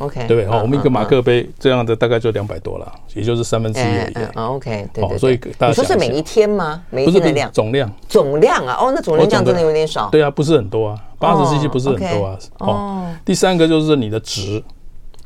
[0.00, 0.46] OK，对不对？
[0.46, 4.36] 好，我们一个马克杯这样的大概就两百多了，也就是三分之一而已。
[4.36, 5.18] OK，对对。
[5.18, 6.82] 所以你说是每一天吗？
[6.90, 7.50] 每一天的量？
[7.52, 7.90] 总量？
[8.08, 8.76] 总量啊？
[8.80, 10.08] 哦，那总量这样真的有点少。
[10.10, 12.38] 对啊，不是很多啊，八十 CC 不是很多啊。
[12.58, 13.14] 哦。
[13.24, 14.62] 第三个就是你的值，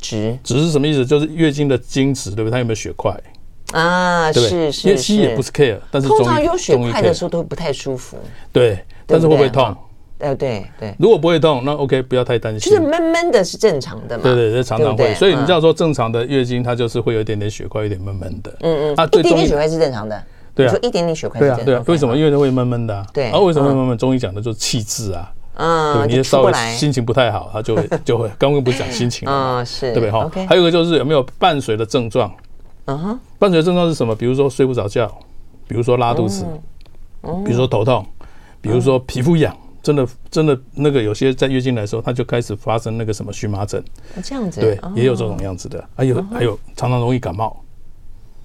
[0.00, 1.06] 值值是什么意思？
[1.06, 2.52] 就是月经的经值，对不对？
[2.52, 3.14] 它有没有血块？
[3.72, 8.16] 啊，是是，因为西也不是 care，但是通常有血块的时候都不太舒服。
[8.52, 9.74] 对，但是会不会痛？
[10.24, 10.94] 呃，对对。
[10.98, 12.70] 如果不会痛，那 OK，不要太担心。
[12.70, 14.22] 就是闷闷的是正常的嘛。
[14.22, 15.14] 对对，这常常会。
[15.14, 18.50] 所以你知道说正常的月经，它就是会有一点点血块，有点闷闷的。
[18.60, 18.96] 嗯嗯。
[18.96, 20.22] 啊，一点点血块是正常的。
[20.54, 20.70] 对啊。
[20.70, 21.38] 说一点点血块。
[21.38, 21.82] 对啊对啊。
[21.86, 22.16] 为什么？
[22.16, 23.06] 因为它会闷闷的。
[23.12, 23.30] 对。
[23.30, 23.98] 啊，为什么会闷闷？
[23.98, 25.30] 中医讲的就是气滞啊。
[25.56, 26.08] 嗯。
[26.08, 28.30] 你稍微心情不太好，它就会 就会。
[28.38, 29.62] 刚刚不是讲心情啊？
[29.62, 29.92] 是。
[29.92, 30.30] 对不对哈？
[30.48, 32.32] 还有一个就是有没有伴随的症状？
[32.86, 33.20] 嗯哼。
[33.38, 34.14] 伴随的症状是什么？
[34.14, 35.06] 比如说睡不着觉，
[35.68, 36.46] 比如说拉肚子，
[37.44, 38.06] 比如说头痛，
[38.60, 39.54] 比如说皮肤痒。
[39.84, 43.84] 真的，真的那个有些在月经来的时候，他就开始发生那个什么荨麻疹，
[44.24, 45.84] 这样子，对，也有这种样子的。
[45.94, 47.54] 还有还有，常常容易感冒。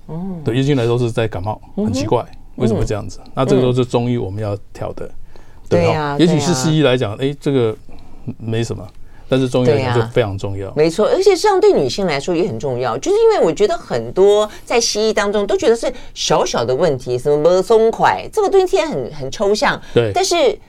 [0.08, 2.26] 哦，对，月经来都是在感冒，很奇怪，
[2.58, 3.22] 为什么会这样子？
[3.34, 5.10] 那这个都是中医我们要调的。
[5.70, 7.74] 对呀，也许是西医来讲，哎，这个
[8.38, 8.86] 没什么，
[9.30, 10.70] 但是中医来讲就非常重要。
[10.76, 19.82] 没错，而且这样对女性来说也很重要，就是因为我觉得很多在西医当中都觉得是小小的问题，什么没松快，这个东西听起来很很抽象。
[19.94, 20.60] 对，但是。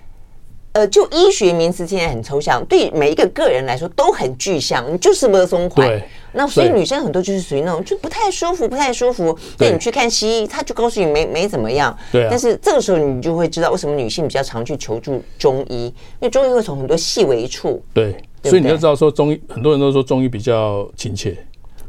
[0.72, 5.86] 呃，就医学名词现在很抽象，对每一个个人来说都很具象，你就是没松快。
[5.88, 9.36] 对，那所以女生很多就是属于那种就不太舒服，不太舒服。
[9.58, 11.96] 对，你去看西医，他就告诉你没没怎么样。
[12.12, 12.28] 对。
[12.30, 17.82] 但是这个时候你就会知道为什么女性比较常去求助中医，因为中医会从很多细微处。
[17.92, 18.14] 对。
[18.44, 21.36] 所以你就知道说中医，很多人都说中医比较亲切。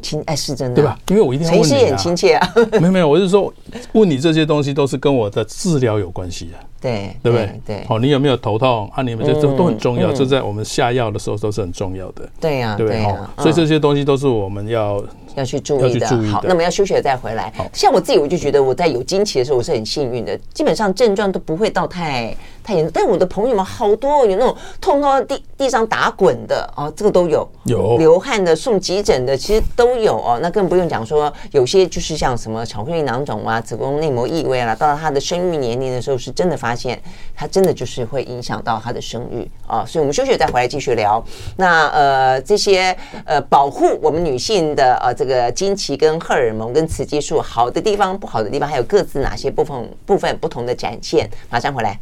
[0.02, 1.00] 亲，哎，是真的，对吧？
[1.10, 1.70] 因为我一定要问你啊。
[1.70, 2.54] 陈医师也很亲切啊。
[2.82, 3.54] 没有没有，我是说
[3.92, 6.54] 问你这些东西都是跟我的治疗有关系的。
[6.82, 7.62] 对，对不对？
[7.66, 9.04] 对，好，你有没有头痛啊？
[9.04, 12.28] 你们这都都很重要，这在我们下药的时候都是很重要的。
[12.40, 13.04] 对呀，对不对？
[13.38, 15.02] 所以这些东西都是我们要
[15.36, 16.08] 要去注意的。
[16.32, 17.54] 好，那么要休息了再回来。
[17.72, 22.92] 像我自己，我就觉得我在有经期的时候，我是很幸运的，基本上症状都不会到太太严重。
[22.94, 30.40] 但我的朋友们好多有那种痛到地地上打滚的哦，这个都有，有流汗的、送急诊的，其实都有哦。
[30.42, 37.00] 那更不用讲说，有些就是像什么巧克力囊肿啊、子宫内膜异位啊，到了他的生育年龄的时候，是真的发现
[37.36, 37.48] 他。
[37.52, 41.22] 真的就是会影响到她的生育啊，所以我们休息再回来继续聊。
[41.58, 42.96] 那呃，这些
[43.26, 51.30] 呃保护我们女性的呃这个经期跟荷尔蒙跟雌激素好的地方、不好的地方，还有各自哪些部分部分不同的展现？
[51.50, 52.00] 马上回来。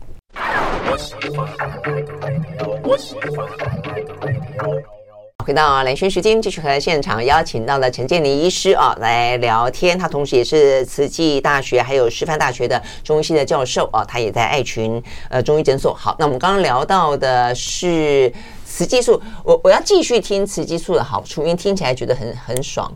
[5.45, 9.97] 回到兰萱时间，继续和现场邀请到了陈建林医师啊来聊天。
[9.97, 15.91] 他同时也是慈济大学还有师范大学的中医系的教授啊，他也在爱群呃中医诊所。
[15.93, 18.31] 好，那我们刚刚聊到的是
[18.63, 22.91] 雌激素，我 我要继续听雌激素的好处，因为听起来觉得很很爽。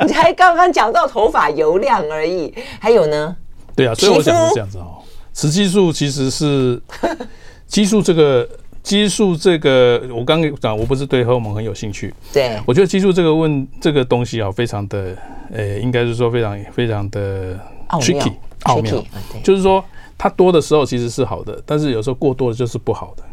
[0.00, 3.36] 你 才刚刚讲到头发油亮而已，还有呢？
[3.74, 4.95] 对啊，所以我想是这样子哦。
[5.36, 6.80] 雌激素其实是
[7.68, 8.48] 激素这个。
[8.82, 12.14] 激素这个，我刚刚讲，我不是对荷尔蒙很有兴趣。
[12.32, 15.16] 对，我觉得激素这个问这个东西啊，非常的，
[15.52, 17.58] 呃，应该是说非常非常的
[18.00, 19.04] tricky 奥妙。
[19.42, 19.84] 就是说，
[20.16, 23.24] 它多的时候其实是好的，但是有时候过多的就是不好的。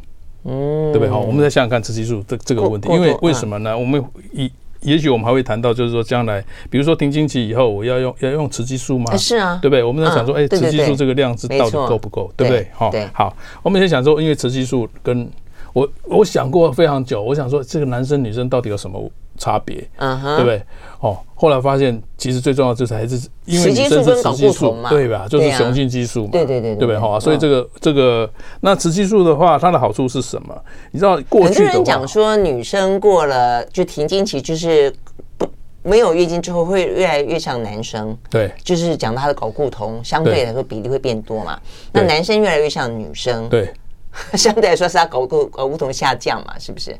[0.45, 1.09] 嗯，对不对？
[1.09, 3.77] 好，我们再想想看雌激素这这个问题，因为为什么呢？
[3.77, 4.51] 我们以
[4.83, 9.15] 也许我们还会谈到，就是说将来，比如说停经期以后，我要用要用雌激素吗？
[9.17, 9.83] 是啊，对不对？
[9.83, 12.31] 我们在想说，哎，雌激素这个量是到底够不够？
[12.37, 12.67] 对不对？
[12.73, 15.29] 好，好，我们先想说，因为雌激素跟
[15.73, 19.87] 我我想过非常久，我想说这个男生女生到底有什么差别？
[19.97, 20.63] 嗯哼，对不对？
[20.99, 23.15] 哦，后来发现其实最重要就是还是
[23.45, 25.27] 因为女生是雌激素嘛，对吧？
[25.29, 26.97] 就是雄性激素嘛，对对对，对不对？
[26.97, 28.29] 哈，所以这个这个
[28.61, 30.55] 那雌激素的话，它的好处是什么？
[30.91, 34.93] 你知道过去很多人讲说女生过了就停经期，就是
[35.37, 35.47] 不
[35.81, 41.59] 没有月经之后会越来越像男生，对，就是讲到他的睾固酮相对来说比例会变多嘛，
[41.91, 43.71] 那男生越来越像女生，对。
[44.37, 46.95] 相对来说是他睾固睾固酮下降嘛，是不是？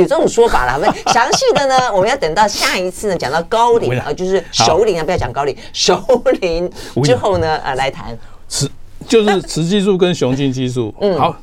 [0.00, 0.78] 有这种说法啦。
[1.12, 6.02] 详细的呢， 我们要等到下一次呢，讲到高龄啊，就是熟龄啊，不要讲高龄， 熟
[6.40, 6.70] 龄
[7.02, 8.16] 之后呢，啊，来谈
[8.48, 8.68] 雌
[9.08, 10.94] 就是雌激素跟雄性激素。
[11.00, 11.36] 嗯，好，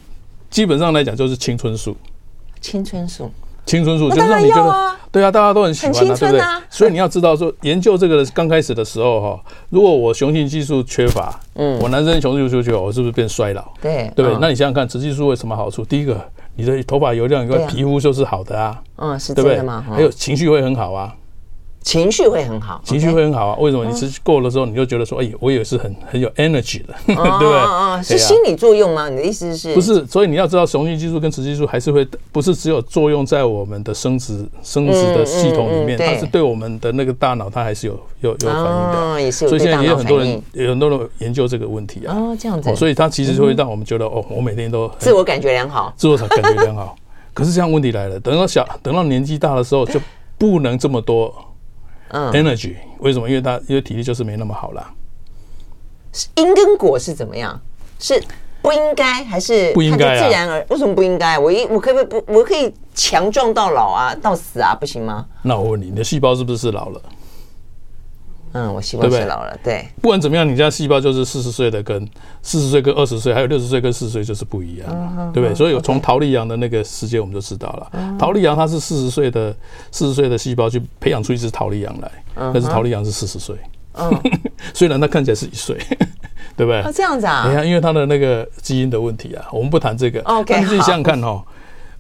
[0.50, 1.96] 基本上来讲就是青春素。
[2.62, 3.32] 青春素。
[3.66, 6.42] 青春素就是让你觉得，对啊，大家都很喜欢啊，对不对？
[6.72, 13.64] 所以你要知道说，研究这个刚开始的时候哈，如果我雄性激素缺乏，嗯，我男生雄性激素缺乏，我是不是变衰老？
[13.80, 14.38] 对，对不对？
[14.42, 15.86] 那你想想看，雌激素有什么好处？
[15.86, 16.20] 第一个，
[16.60, 19.82] 你的头发油亮，你的皮肤就是好的啊，嗯，是对不对嘛？
[19.90, 21.16] 还有情绪会很好啊。
[21.82, 23.58] 情绪会很好，情绪会很好啊！
[23.60, 23.86] 为什么？
[23.86, 28.04] 你吃够了之后，你就觉得说，哎，我也是很很有 energy 的， 对不对？
[28.04, 29.10] 是心理作用吗？
[29.10, 29.74] 你的意思是？
[29.74, 39.22] 不是，所以你要知道，雄性激素跟雌激素还是会不是只有作用在我们的生殖生殖的系统里面，它是对我们的那个大脑，它还是有有有反应的。
[39.22, 42.14] 也是，所以现在也有很多人有很多人研究这个问题啊。
[42.16, 42.76] 哦，这样子。
[42.76, 46.96] 所以它其实会让我们觉得，哦，我每天都自我感觉良好，自我感觉良好。
[47.34, 50.00] 可是这样问题来了，等到小等到年纪大的时候，就
[50.38, 51.34] 不能这么多。
[52.10, 53.28] 嗯，energy 为什么？
[53.30, 54.88] 因为他因为体力就是没那么好了。
[56.36, 57.60] 因跟果是怎么样？
[58.00, 58.22] 是
[58.62, 60.18] 不应该还是不应该？
[60.20, 61.38] 自然而为什么不应该？
[61.38, 65.26] 我一我可不可以不我可以强壮到老啊，到死啊，不行吗？
[65.44, 67.02] 那我问你，你的细胞是不是老了？
[68.54, 69.88] 嗯，我细胞是老了，对，对。
[70.02, 72.04] 不管怎么样，你家细胞就是四十岁的跟
[72.42, 75.54] 四十岁跟二十岁，还有六十岁跟四十岁就是不一样，嗯、对不对？
[75.54, 79.56] 所以从陶丽阳的那个时间我们就知道了，嗯、桃莉羊它是四十岁的
[79.92, 83.56] 四十岁的细胞去培养出一只陶丽阳来，嗯、但是陶丽阳是四十岁，
[83.94, 84.12] 嗯，
[84.74, 85.78] 虽然它看起来是一岁，
[86.58, 86.82] 对不对？
[86.82, 87.46] 哦，这样子啊？
[87.48, 90.22] 你看，因为他的那个基因的问题啊，我们不谈这个。
[90.22, 91.44] OK，你自己想想看哦，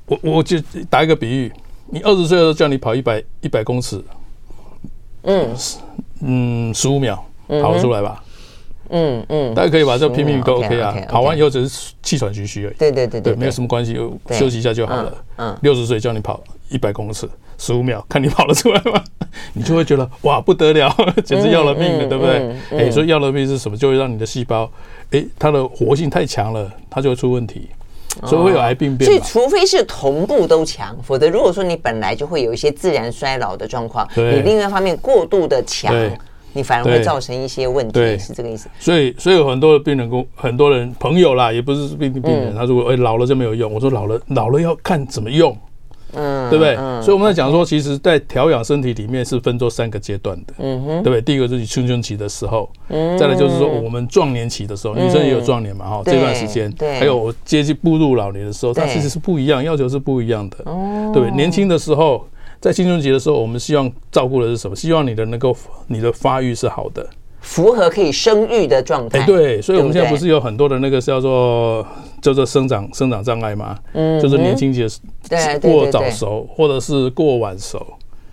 [0.07, 0.57] 我我就
[0.89, 1.51] 打一个比喻，
[1.91, 4.03] 你二十岁的时候叫你跑一百一百公尺，
[5.21, 5.55] 嗯。
[6.21, 7.23] 嗯，十五秒
[7.62, 8.23] 跑得出来吧？
[8.91, 10.95] 嗯嗯，大家可以把这拼命都 OK 啊。
[11.08, 12.73] 跑完以后只是气喘吁吁而已。
[12.75, 13.95] 对对对对，没有什么关系，
[14.32, 15.13] 休息一下就好了。
[15.38, 17.29] 嗯，六十岁叫你跑一百公尺，
[17.60, 19.03] 十五秒，看你跑得出来吗？
[19.53, 20.91] 你就会觉得哇不得了，
[21.23, 22.55] 简直要了命了，对不对？
[22.71, 23.77] 哎，所以要了命是什么？
[23.77, 24.69] 就会让你的细胞，
[25.12, 27.69] 哎，它的活性太强了，它就会出问题。
[28.26, 35.93] 所以会有癌病变，所以除非是同步都强，否则如果说你本来就会有一些自然衰老的状况，你另外一方面过度的强，
[36.52, 38.67] 你反而会造成一些问题，是这个意思。
[38.80, 45.56] 所以，所以有很多的病人跟很多人朋友啦，也不是病病人，他说：“哎，老了就没有用。”我说：“老了，老了要看怎么用。”
[46.13, 46.76] 嗯，对不对？
[47.02, 51.22] 所以我们在讲说，其实，在调养身体里面是分作三个阶段的，嗯哼，对不对？
[51.22, 61.36] 第一个就是青春期的时候，嗯，再来就是说我们壮年期的时候，女生也有壮年嘛，哈，这段时间，对，还有接近步入老年的时候，它其实是不一样，要求是不一样的，哦，对不对？
[61.36, 62.26] 年轻的时候，
[62.60, 64.76] 在青春期的时候，我们希望照顾的是什么？
[64.76, 65.56] 希望你的能够，
[65.88, 67.08] 你的发育是好的。
[67.41, 69.19] 符合可以生育的状态。
[69.19, 71.86] 哎，对，所以我们现在不是有很多的那个叫做
[72.21, 73.78] 叫做生长生长障碍吗？
[73.93, 74.88] 嗯，就是年轻期
[75.30, 77.86] 的过早熟，或者是过晚熟，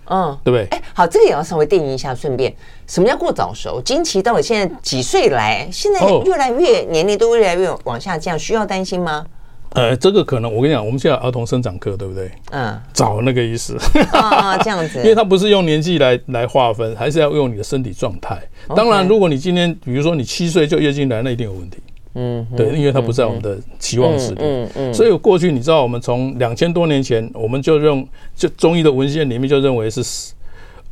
[0.05, 0.67] 嗯，对不对？
[0.77, 2.13] 哎，好，这个也要稍微定义一下。
[2.13, 2.53] 顺便，
[2.85, 3.81] 什么叫过早熟？
[3.81, 5.67] 经期到底现在几岁来？
[5.71, 9.25] 现在越来越年龄都越来越往下降，需要担心吗？
[9.73, 12.31] 呃，这个可能我跟你讲，我们现在儿童生长科对不对？
[12.51, 13.77] 嗯，找那个意思
[14.11, 18.41] 啊，这样子， 因为它不是用年纪来来划分，还是要用你的身体状态。
[18.75, 21.77] 当然，如果你今天比如说你七岁就月经来，那一定有问题。
[22.15, 24.37] 嗯，对，因为它不在我们的期望值里。
[24.39, 24.93] 嗯嗯。
[24.93, 30.01] 所以过去你知道，我们从两千多年前，我们就用就中医的文献里面就认为是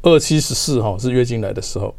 [0.04, 1.96] 二七十四哈是月经来的时候。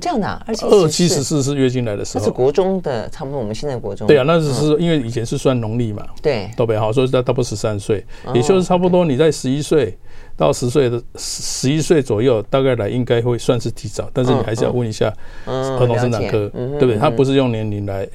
[0.00, 4.06] 这样的、啊，而且二七十四是月经来的时候，那是国中的，差不多我们现在国中。
[4.06, 9.96] 对啊，那只是因为以前是算农历嘛，对，都北好，所以到差不多十三岁，也就是差不多你在十一岁
[10.36, 15.12] 到十岁的十一岁左右，大概来应该会算是提早，但是你还是要问一下
[15.44, 16.96] 儿童生长科，对不对？
[16.96, 18.08] 他不是用年龄来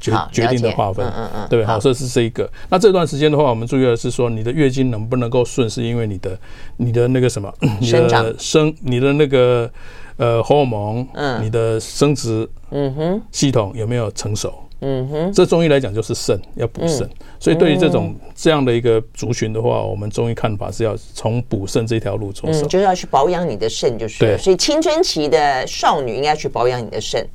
[0.00, 2.50] 决决定的划分，嗯嗯，对，好，这是这一个。
[2.68, 6.38] 那这段时间的话，我们注意的是说，你的月经能不能够顺，是因为你的
[6.78, 9.70] 你的那个什么，你的生你的那个。
[10.16, 14.52] 呃，荷尔蒙，嗯，你的生殖，嗯哼，系统有没有成熟？
[14.80, 17.08] 嗯哼，这中医来讲就是肾要补肾，
[17.40, 24.36] 所以对于这种这样的一个族群的话，我们中医看法是要从补肾这条路着手，就是要去保养你的肾，就是对。
[24.36, 27.26] 所以青春期的少女应该去保养你的肾。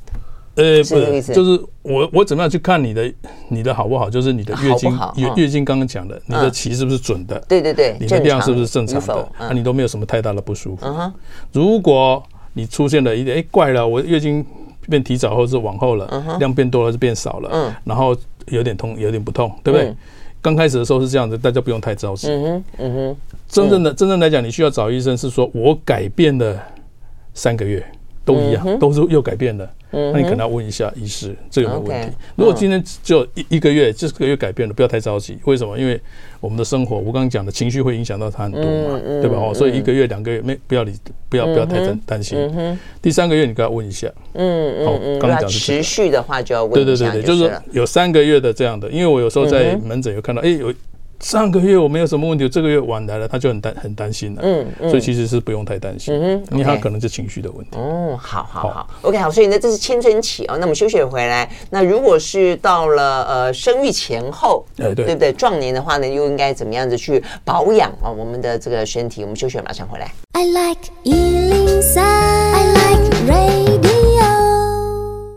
[0.53, 3.11] 呃，不是，就是我我怎么样去看你的
[3.47, 4.09] 你的好不好？
[4.09, 7.39] 就是你的月经月月经刚刚讲的，你的期是不是准的？
[7.47, 9.31] 对对对，你的量是不是正常的？
[9.39, 10.85] 啊，你都没有什么太大的不舒服。
[11.53, 12.21] 如果
[12.53, 14.45] 你出现了一点，哎，怪了，我月经
[14.89, 18.15] 变提早或者是往后了，量变多了还是变少了，然后
[18.47, 19.95] 有点痛，有点不痛，对不对？
[20.41, 22.27] 刚开始的时候是这样子，大家不用太着急。
[22.27, 23.15] 嗯哼，嗯哼，
[23.47, 26.59] 真正的真正来讲，你需要找医生，是说我改变了
[27.33, 27.85] 三个月。
[28.23, 29.69] 都一样，都是又改变了。
[29.93, 32.15] 那你可能要问一下医师，这有没有问题？
[32.37, 35.37] 如果今天只有一一个月，这个月改变了，不要太着急。
[35.43, 35.77] 为什么？
[35.77, 35.99] 因为
[36.39, 39.35] 我们的生活，我刚刚讲的情绪会影响到他很多嘛，对吧？
[39.37, 40.93] 哦，所以一个月、两个月没不要理，
[41.27, 42.39] 不要不要太担担心。
[43.01, 44.07] 第三个月你跟他问一下。
[44.33, 45.19] 嗯嗯嗯。
[45.19, 46.73] 刚刚讲持续的话就要问。
[46.73, 50.73] 对对对对，就是有三个月的这样的，因为我有时候在门诊有看到，哎有。
[51.21, 54.41] 上个月我没有什么问题，这个月晚来了，他就很担很担心了。
[54.43, 56.13] 嗯，所以其实是不用太担心。
[56.13, 57.77] 嗯，因为他可能是情绪的问题。
[57.77, 59.29] 哦，好好好，OK，好。
[59.29, 60.57] 所以呢，这是青春期哦。
[60.59, 65.31] 那么休息回来，那如果是到了呃生育前后，对对不对？
[65.33, 69.21] 壮年的话呢，又应该怎么样子去保养啊我们的这个身体？
[69.21, 70.11] 我们休息，马上回来。
[70.33, 73.70] I like 103, I like radio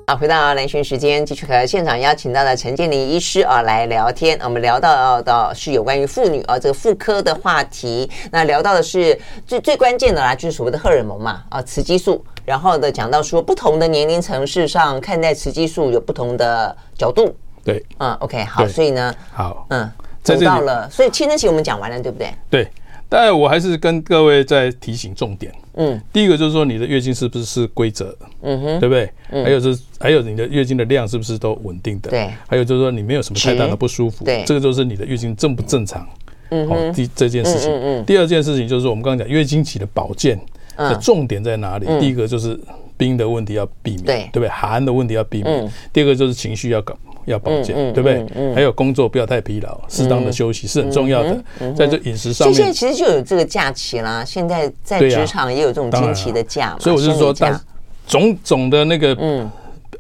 [0.07, 4.39] 啊，回到兰萱时间，继续和现场邀请到的陈建林医师啊来聊天。
[4.43, 8.11] 我们聊到的是有关于妇女啊这个妇科的话题。
[8.31, 12.23] 那聊到的是最最关键的啦，就是所谓的荷尔蒙嘛啊，雌激素。
[12.45, 17.35] 然后的讲到说，不同的年龄层次上看待雌激素有不同的角度。
[17.65, 19.91] 对，嗯，OK，好，所以呢，好，嗯，
[20.23, 22.35] 走到了，所以青春期我们讲完了，对不对？
[22.51, 22.71] 对。
[23.17, 25.53] 但我还是跟各位再提醒重点。
[25.75, 28.13] 嗯，第一个就是说你的月经是不是是规则？
[28.43, 29.09] 嗯哼，对不对？
[29.45, 32.11] 还有就是还有你的月经的量是不是都稳定的？
[32.11, 32.29] 对。
[32.49, 34.25] 还有就是说你没有什么太大的不舒服？
[34.25, 36.05] 对，这个就是你的月经正不正常？
[36.51, 37.71] 嗯，好，第这件事情。
[37.71, 38.05] 嗯嗯。
[38.05, 40.37] 第二件事情就是我们刚刚讲月经期的保健
[40.77, 41.87] 的重点在哪里？
[42.01, 42.59] 第一个就是
[42.97, 44.49] 冰的问题要避免，对，对不对？
[44.49, 45.73] 寒的问题要避免。
[45.93, 46.99] 第二个就是情绪要搞。
[47.27, 48.55] 要保健，对不对？
[48.55, 51.37] 还有工作不要太疲劳，适当的休息是很重要的。
[51.75, 54.25] 在这饮食上面，现在其实就有这个假期啦。
[54.25, 56.77] 现在在职场也有这种经期的假嘛。
[56.79, 57.61] 所以我是说，但
[58.07, 59.49] 总总的那个，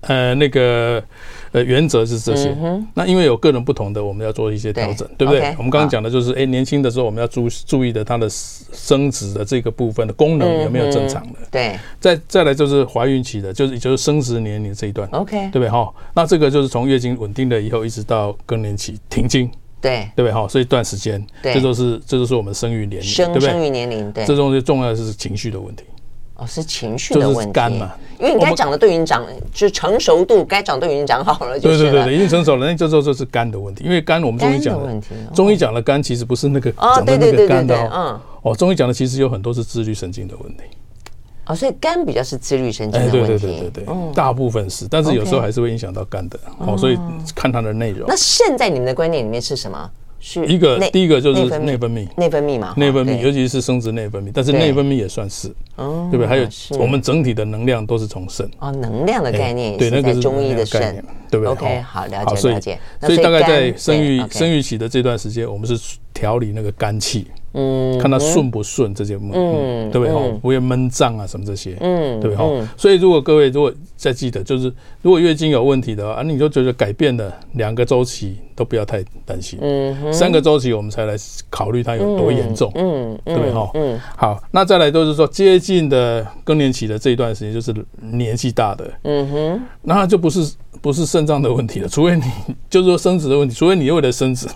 [0.03, 1.03] 呃，那个。
[1.55, 2.53] 呃，原则是这些。
[2.95, 5.55] 那因为有个人不同的，我们要做一些调整，对不对？
[5.57, 11.39] 我们刚刚讲的就是，哎，年轻的时候我们要注注意的，它的生殖的这个部分的功能有没有正常的？
[11.53, 11.79] 对。
[12.01, 15.69] 再再来就是怀孕期的，就是也就是生殖年龄这一段，OK，对不对？
[15.69, 19.49] 哈，那这个就是从月经稳定了以后，一直到更年期停经，
[19.81, 20.33] 对，对不对？
[20.33, 23.49] 哈，这一段时间，这都是这都是我们生育年龄，对不对？
[23.49, 24.25] 生育年龄，对。
[24.25, 25.85] 这种最重要的是情绪的问题。
[26.37, 27.61] 哦，是情绪的问题，
[28.19, 31.79] 因为你该长的都已经长，就是成熟度该长都已经长好了，就是。
[31.79, 33.85] 对对对，已经成熟了，那这时候就是肝的问题。
[33.85, 35.01] 因为肝，我们中医讲的，
[35.33, 38.21] 中医讲的肝其实不是那个讲的那个肝的哦。
[38.43, 40.65] 哦，中医讲的其实有很多是自律神经的问题。
[41.47, 43.29] 哦，所以肝比较是自律神经的问题。
[43.29, 46.37] 对对对对对，大部分是，但是有时候还是会影响到肝的。
[46.59, 46.99] 哦，所以
[47.33, 48.09] 看它的内容。
[48.09, 49.89] 那现在你们的观念里面是什么？
[50.47, 56.27] 一个第一个就是内分泌，内分泌嘛，内分泌，尤其是生殖内分泌，但是内分泌也算是，对不对？
[56.27, 56.49] 还有
[56.79, 58.49] 我们整体的能量都是从肾。
[58.59, 62.79] 哦，能量的概念也是在中医的肾，对不对？OK，好，了解了解。
[63.01, 67.27] 所以大概在生育生育期的这段时间，我们是调理那个肝气。
[67.55, 70.13] 嗯，看他顺不顺这些，嗯，对不对？
[70.13, 72.37] 哈，不会闷胀啊什么这些，嗯，对不对？
[72.37, 81.15] 哈，所以如果各位如果再记得，就是如果月经有问题的话，啊，你就觉得改变了两个周期都不要太担心，嗯，三个周期我们才来
[81.49, 83.53] 考虑它有多严重，嗯，对不对？
[83.53, 92.23] 哈，嗯，好，那再来就是说接近的更年期的这一段时间，就是年纪大的，嗯哼，那就不是不是肾脏的问题了，除非你
[92.69, 94.49] 就是说生殖的问题，除非你为了生殖。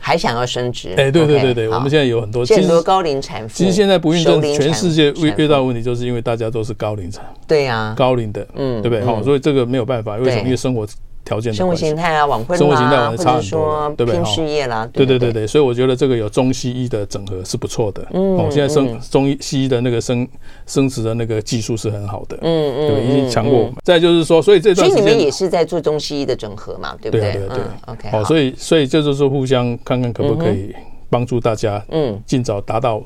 [0.00, 0.88] 还想要升职？
[0.96, 3.54] 哎，对对对对，我们现在有很多，很多高龄产妇。
[3.54, 7.24] 其实现在不孕症，全世界遇遇到问题，就是因为大家都是高龄产。
[7.46, 9.04] 对呀，高龄的，嗯，对不对？
[9.04, 10.42] 好，所以这个没有办法，为什么？
[10.44, 10.86] 因为生活。
[11.24, 14.20] 条件、生活形态啊，晚婚，生活形态晚差很多，对不对？
[14.20, 18.06] 拼事业啦，对对对对，所以我觉得这个有中西医的整合是不错的。
[18.12, 20.26] 嗯，哦，现在生中医西医的那个生
[20.66, 22.38] 生殖的那个技术是很好的。
[22.42, 23.74] 嗯嗯，对，已经强过我们。
[23.84, 27.32] 再就是说，所以这段时间，所以你们也是在做中西医的整合嘛，对不对？
[27.32, 27.62] 对对对。
[27.86, 30.74] OK，好，所以所以这就是说，互相看看可不可以
[31.08, 33.02] 帮助大家，嗯，尽早达到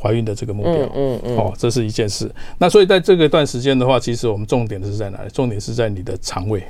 [0.00, 0.72] 怀孕的这个目标。
[0.94, 2.30] 嗯嗯，哦，这是一件事。
[2.58, 5.30] 那所以在这个段时间的话，其实我们重点是在哪里？
[5.32, 6.62] 重点是在你的肠胃。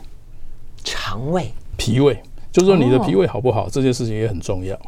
[0.87, 2.17] 肠胃、脾胃，
[2.53, 4.79] 就是说你的脾胃好不好，这件事情也很重要。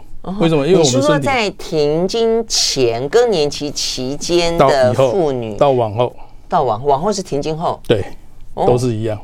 [0.41, 0.65] 为什么？
[0.65, 6.15] 因为我们说在停经前、更年期期间的妇女，到往后，
[6.49, 8.05] 到往往后是停经后，对，
[8.55, 9.19] 都是一样。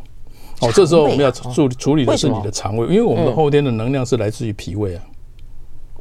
[0.60, 5.02] 哦，这时候我们要处处理的是你的肠胃，因为我们的后天的能量是来自于脾胃啊。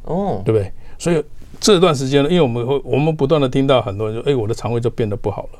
[0.04, 0.72] 哦，对不对？
[0.98, 1.22] 所以
[1.60, 5.58] 这段时间呢，因为我们会我们不断的听到很多人说，哎，我的肠胃就变得不好了，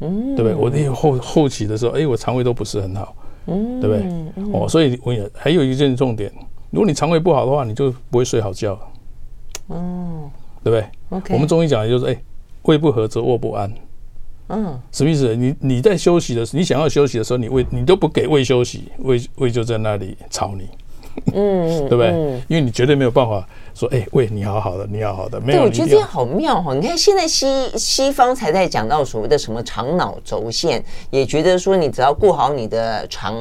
[0.00, 0.54] 嗯，对不对？
[0.54, 3.14] 我那后后期的时候，哎，我肠胃都不是很好。
[3.46, 4.52] 嗯，对不对？
[4.52, 6.32] 哦，所以我也还有一件重点，
[6.70, 8.78] 如果你肠胃不好的话，你就不会睡好觉。
[9.68, 10.30] 哦，
[10.62, 12.22] 对不对？OK，我们中医讲的就是，哎，
[12.62, 13.72] 胃不和则卧不安。
[14.48, 15.34] 嗯，什么意思？
[15.34, 20.68] 你你在休息的时候，你想要休息的时候，你胃你都不给胃休息，胃胃就在那里吵你。
[21.32, 22.10] 嗯， 对不对？
[22.48, 23.46] 因为你绝对没有办法。
[23.74, 25.58] 说哎，喂，你好好的，你好好的，没有。
[25.58, 26.72] 对，我觉得这样好妙哈！
[26.72, 27.46] 你看现在西
[27.76, 33.36] 西方才在讲到所谓的什么肠脑轴线，也觉得说你只要顾好你的肠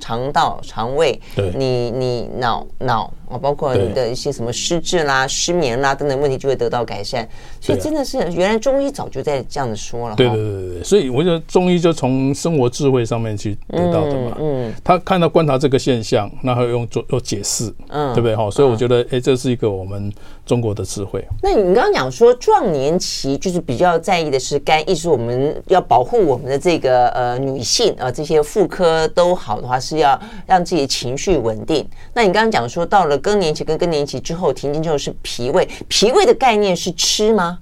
[0.00, 7.28] 肠道、肠胃，对，你你脑脑啊，包括你的一些什么失智啦、失眠啦等等问题就会得到改善。
[7.60, 10.16] 所以真的是原来中医早就在这样子说了。
[10.16, 14.36] 对对对对，所以我觉得中医就从生活智慧上面去得到的嘛。
[14.40, 18.50] 嗯，他看到观察这个现象，然后用做做解释，嗯，对不对哈？
[18.50, 19.66] 所以我觉得哎，这是一个。
[19.76, 20.10] 我们
[20.46, 21.22] 中国的智慧。
[21.42, 31.86] 那你刚刚讲说壮年期就是比较在意的是肝，意思我们要保护我们的这个呃女性啊，这些妇科都好的话，是要让自己情绪稳定。
[32.14, 37.58] 那你刚刚讲说到了更年期跟更年期之后停经之后是脾胃，脾胃的概念是吃吗？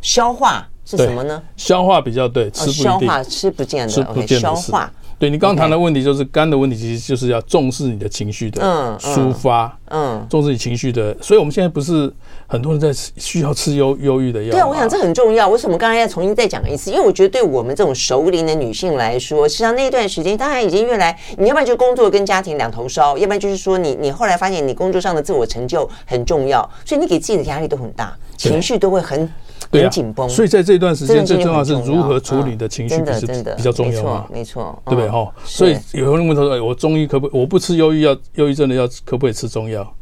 [0.00, 1.42] 消化是什么呢？
[1.56, 4.92] 消化比较对，吃不消化吃不见得，OK，消化。
[5.16, 11.16] 对你刚刚谈的问题，就是肝的问题，其实就是要重视你的情绪的抒发，嗯，重视你情绪的。
[11.22, 12.12] 所以我们现在不是
[12.54, 14.52] 很多人在需要吃忧忧郁的药。
[14.52, 15.48] 对啊，我想这很重要。
[15.48, 16.88] 为什么刚才要重新再讲一次？
[16.88, 29.28] 因为我觉得对我们这种熟龄的女性来说，实际上那段时间当然已经越来，你要不然就工作跟家庭两头烧，要不然就是说你你后来发现你工作上的自我成就很重要，所以你给自己的压力都很大，情绪都会很。
[29.72, 33.26] 很紧绷，所以在这段时间最重要是如何处理的情绪，不是
[33.56, 34.26] 比较重要吗？
[34.30, 35.28] 没错，对不对哈？
[35.42, 37.28] 所以有人问他说：“我中医可不？
[37.36, 39.92] 我不吃忧郁药，忧郁症的药可不可以吃中药？”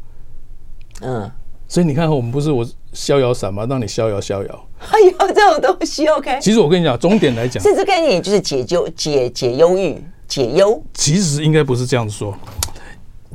[1.01, 1.31] 嗯，
[1.73, 3.65] 所以你看，我们不是我逍遥散吗？
[3.67, 4.67] 让你逍遥逍遥。
[4.91, 6.37] 哎呦，这种东西 OK。
[6.39, 9.97] 其实我跟你讲，终点来讲，甚至概念就是解忧、解解忧郁、
[10.27, 10.79] 解忧。
[10.93, 12.37] 其实应该不是这样子说，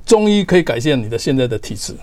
[0.07, 1.97] 中医可以改善你的现在的体质。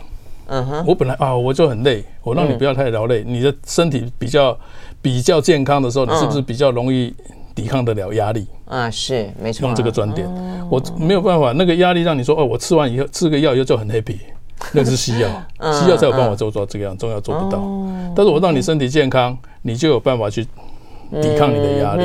[0.47, 4.59] 嗯哼，我本来啊，我就很累，我让你不要太劳累，你的身体比较
[5.01, 7.15] 比较健康的时候，你是不是比较容易
[7.55, 8.45] 抵抗得了压力？
[8.65, 9.65] 啊，是没错。
[9.67, 10.29] 用这个专点，
[10.69, 14.17] 我没有办法，那个压力让你说哦，我吃完以后吃个药以后就很 happy，
[14.73, 15.29] 那是西药，
[15.71, 17.59] 西药才有办法做做这个样，中药做不到。
[18.15, 20.45] 但是我让你身体健康，你就有办法去
[21.21, 22.03] 抵抗你的压力。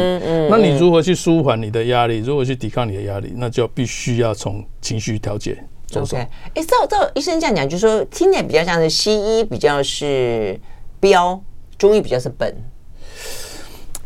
[0.48, 2.18] 那你如何去舒缓你的压力？
[2.18, 3.32] 如何去抵抗你的压力？
[3.36, 5.56] 那就必须要从情绪调节。
[5.94, 6.16] OK，
[6.54, 10.58] 哎，照照医生这样讲，就是说听起来比较像是西医比较是
[11.00, 11.40] 标，
[11.78, 12.54] 中医比较是本。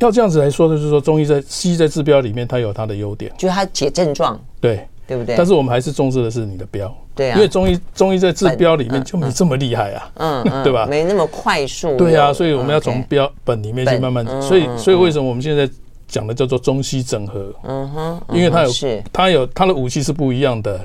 [0.01, 5.37] 要这样子来说，就是说中医在西医在治标里面，它有它的优点，就是它解症状，对对不对？
[5.37, 10.87] 但是我们还是重视的是你的标，对啊，因为中医中医在治标里面就没这么厉害啊，嗯，对吧？
[10.87, 15.69] 没那么快速，对啊，所以我们要从标本里面去慢慢，所以所以为什么我们现在
[16.09, 17.53] 讲的叫做中西整合？
[17.65, 18.71] 嗯哼，因为它有
[19.13, 20.81] 它有它的武器是不一样的。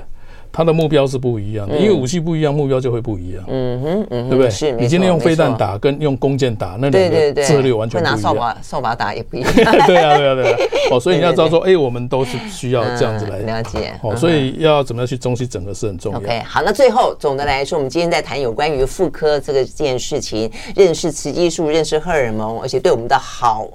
[0.52, 3.44] 它的目标是不一样的，因为武器不一样，目标就会不一样。
[3.48, 4.50] 嗯哼，嗯哼，对不对？
[4.50, 8.16] 是，你今天用飞弹打跟用弓箭打，那两个策略完全不一样。
[8.16, 9.52] 会拿扫把 扫把打也不一样。
[9.54, 9.64] 对
[9.96, 10.58] 啊，对啊，对啊。
[10.90, 13.92] 哦，所以你要知道说，哎，我们都是需要这样子来了解。
[14.02, 16.18] 哦，所以要怎么样去中西整合是很重要。
[16.18, 23.68] OK，好，那最后总的来说，我们今天在谈有关于妇科这个件事情，认识雌激素，认识荷尔蒙，而且对我们的好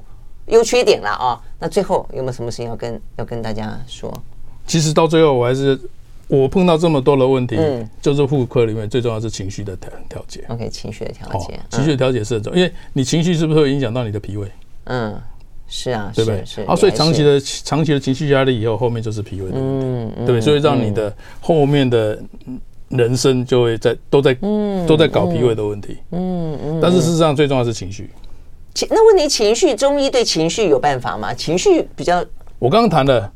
[0.47, 1.39] 优缺点了啊。
[1.57, 4.13] 那最后有没有什么事情要跟要跟大家说？
[4.67, 5.79] 其实到最后我还是。
[6.27, 10.43] 我碰到这么多的问题，嗯，就是妇科里面最重要是情绪的调调节。
[10.47, 14.51] OK，情绪的调节，情绪的调节是很重要，因为你情绪是不是会影响到你的脾胃？
[14.85, 15.15] 嗯，
[15.67, 16.43] 是啊，对不对？
[16.43, 20.41] 是啊，所以长期的长期的情绪压力以后，后面就是脾胃的问题，对不对？
[20.41, 22.19] 所以让你的后面的
[22.89, 24.33] 人生就会在都在
[24.87, 25.97] 都在搞脾胃的问题。
[26.11, 26.79] 嗯嗯。
[26.81, 28.09] 但是事实上，最重要是情绪。
[28.73, 31.33] 情那问题，情绪中医对情绪有办法吗？
[31.33, 32.25] 情绪比较，
[32.57, 33.31] 我刚刚谈的。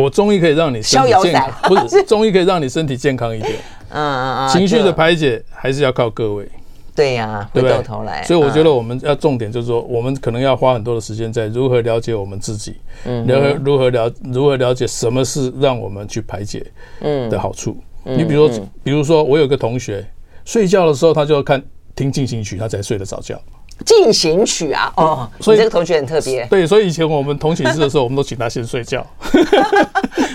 [0.00, 3.52] 我中医可以让你身体健康，不是 中医可以让你身体健康一点。
[3.90, 6.48] 嗯嗯嗯，情绪的排解还是要靠各位。
[6.94, 16.66] 对呀，回过头来，所以我觉得我们要重点就是说，我们可能要花很多的时间在如何了解我们自己，嗯，如何如何了如何了解什么是让我们去排解，
[17.00, 17.76] 嗯的好处。
[18.04, 20.04] 你比如说，比如说我有个同学
[20.44, 21.62] 睡觉的时候，他就要看
[21.94, 23.40] 听进行曲，他才睡得着觉。
[23.84, 26.46] 进行曲啊，哦，所以这个同学很特别。
[26.46, 29.06] 对，所以以前我们同寝室的时候，我们都请他先睡觉，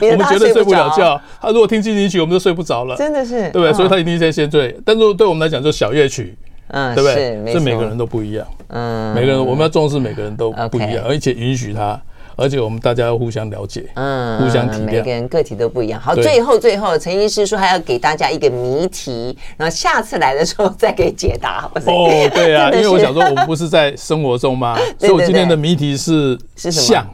[0.02, 1.20] 我们绝对睡不了觉。
[1.42, 2.96] 他如果听进行曲，我们就睡不着了。
[2.96, 3.74] 真的是，对不对？
[3.74, 4.76] 所以他一定先先睡。
[4.84, 6.36] 但是对我们来讲，就小夜曲，
[6.68, 7.54] 嗯，对不对？
[7.54, 12.00] 是，每个人都不一样，嗯，每个人我们要重视每个人都不一样，而且允许他。
[12.38, 16.00] 而且我们大家要互相了解，嗯，互相体谅，每个人个体都不一样。
[16.00, 21.70] 好，最后最后，陈医师说还要给大家一个谜题，然后下次来的时候再给解答。
[21.74, 24.78] 哦，对啊， 因为我想说，我们不是在生活中吗？
[25.00, 26.88] 所以我今天的谜题是是什么？
[26.88, 27.08] 象，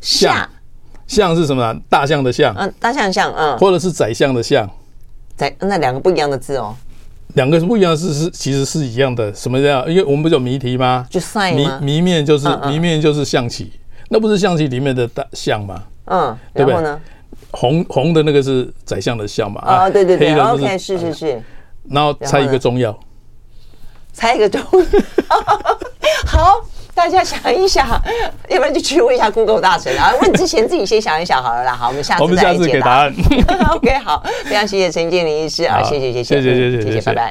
[0.00, 0.50] 象，
[1.06, 1.76] 象是什么？
[1.88, 4.68] 大象的象，嗯，大象象，嗯，或者是宰相的相，
[5.36, 6.74] 宰那两个不一样的字哦。
[7.34, 9.32] 两个是不一样的字，是其实是一样的。
[9.34, 9.88] 什么样？
[9.88, 11.06] 因为我们不是有谜题吗？
[11.08, 11.78] 就赛吗？
[11.80, 13.72] 谜谜面就是谜面就是象棋。
[14.12, 15.82] 那不是象棋里面的大象吗？
[16.04, 16.96] 嗯，对不对？
[17.50, 19.60] 红红的那个是宰相的相嘛？
[19.62, 21.42] 啊，对对对，OK，是是是。
[21.88, 22.94] 然后猜一个中药，
[24.12, 24.86] 猜一个中药。
[26.28, 26.60] 好，
[26.94, 27.88] 大家想一想，
[28.50, 30.12] 要不然就去问一下 Google 大神啊。
[30.20, 31.74] 问之前自己先想一想好了啦。
[31.74, 33.10] 好，我们下次再来解答。
[33.74, 37.30] OK，好，非常谢谢陈建林医师啊，谢谢谢谢谢谢谢谢，拜拜。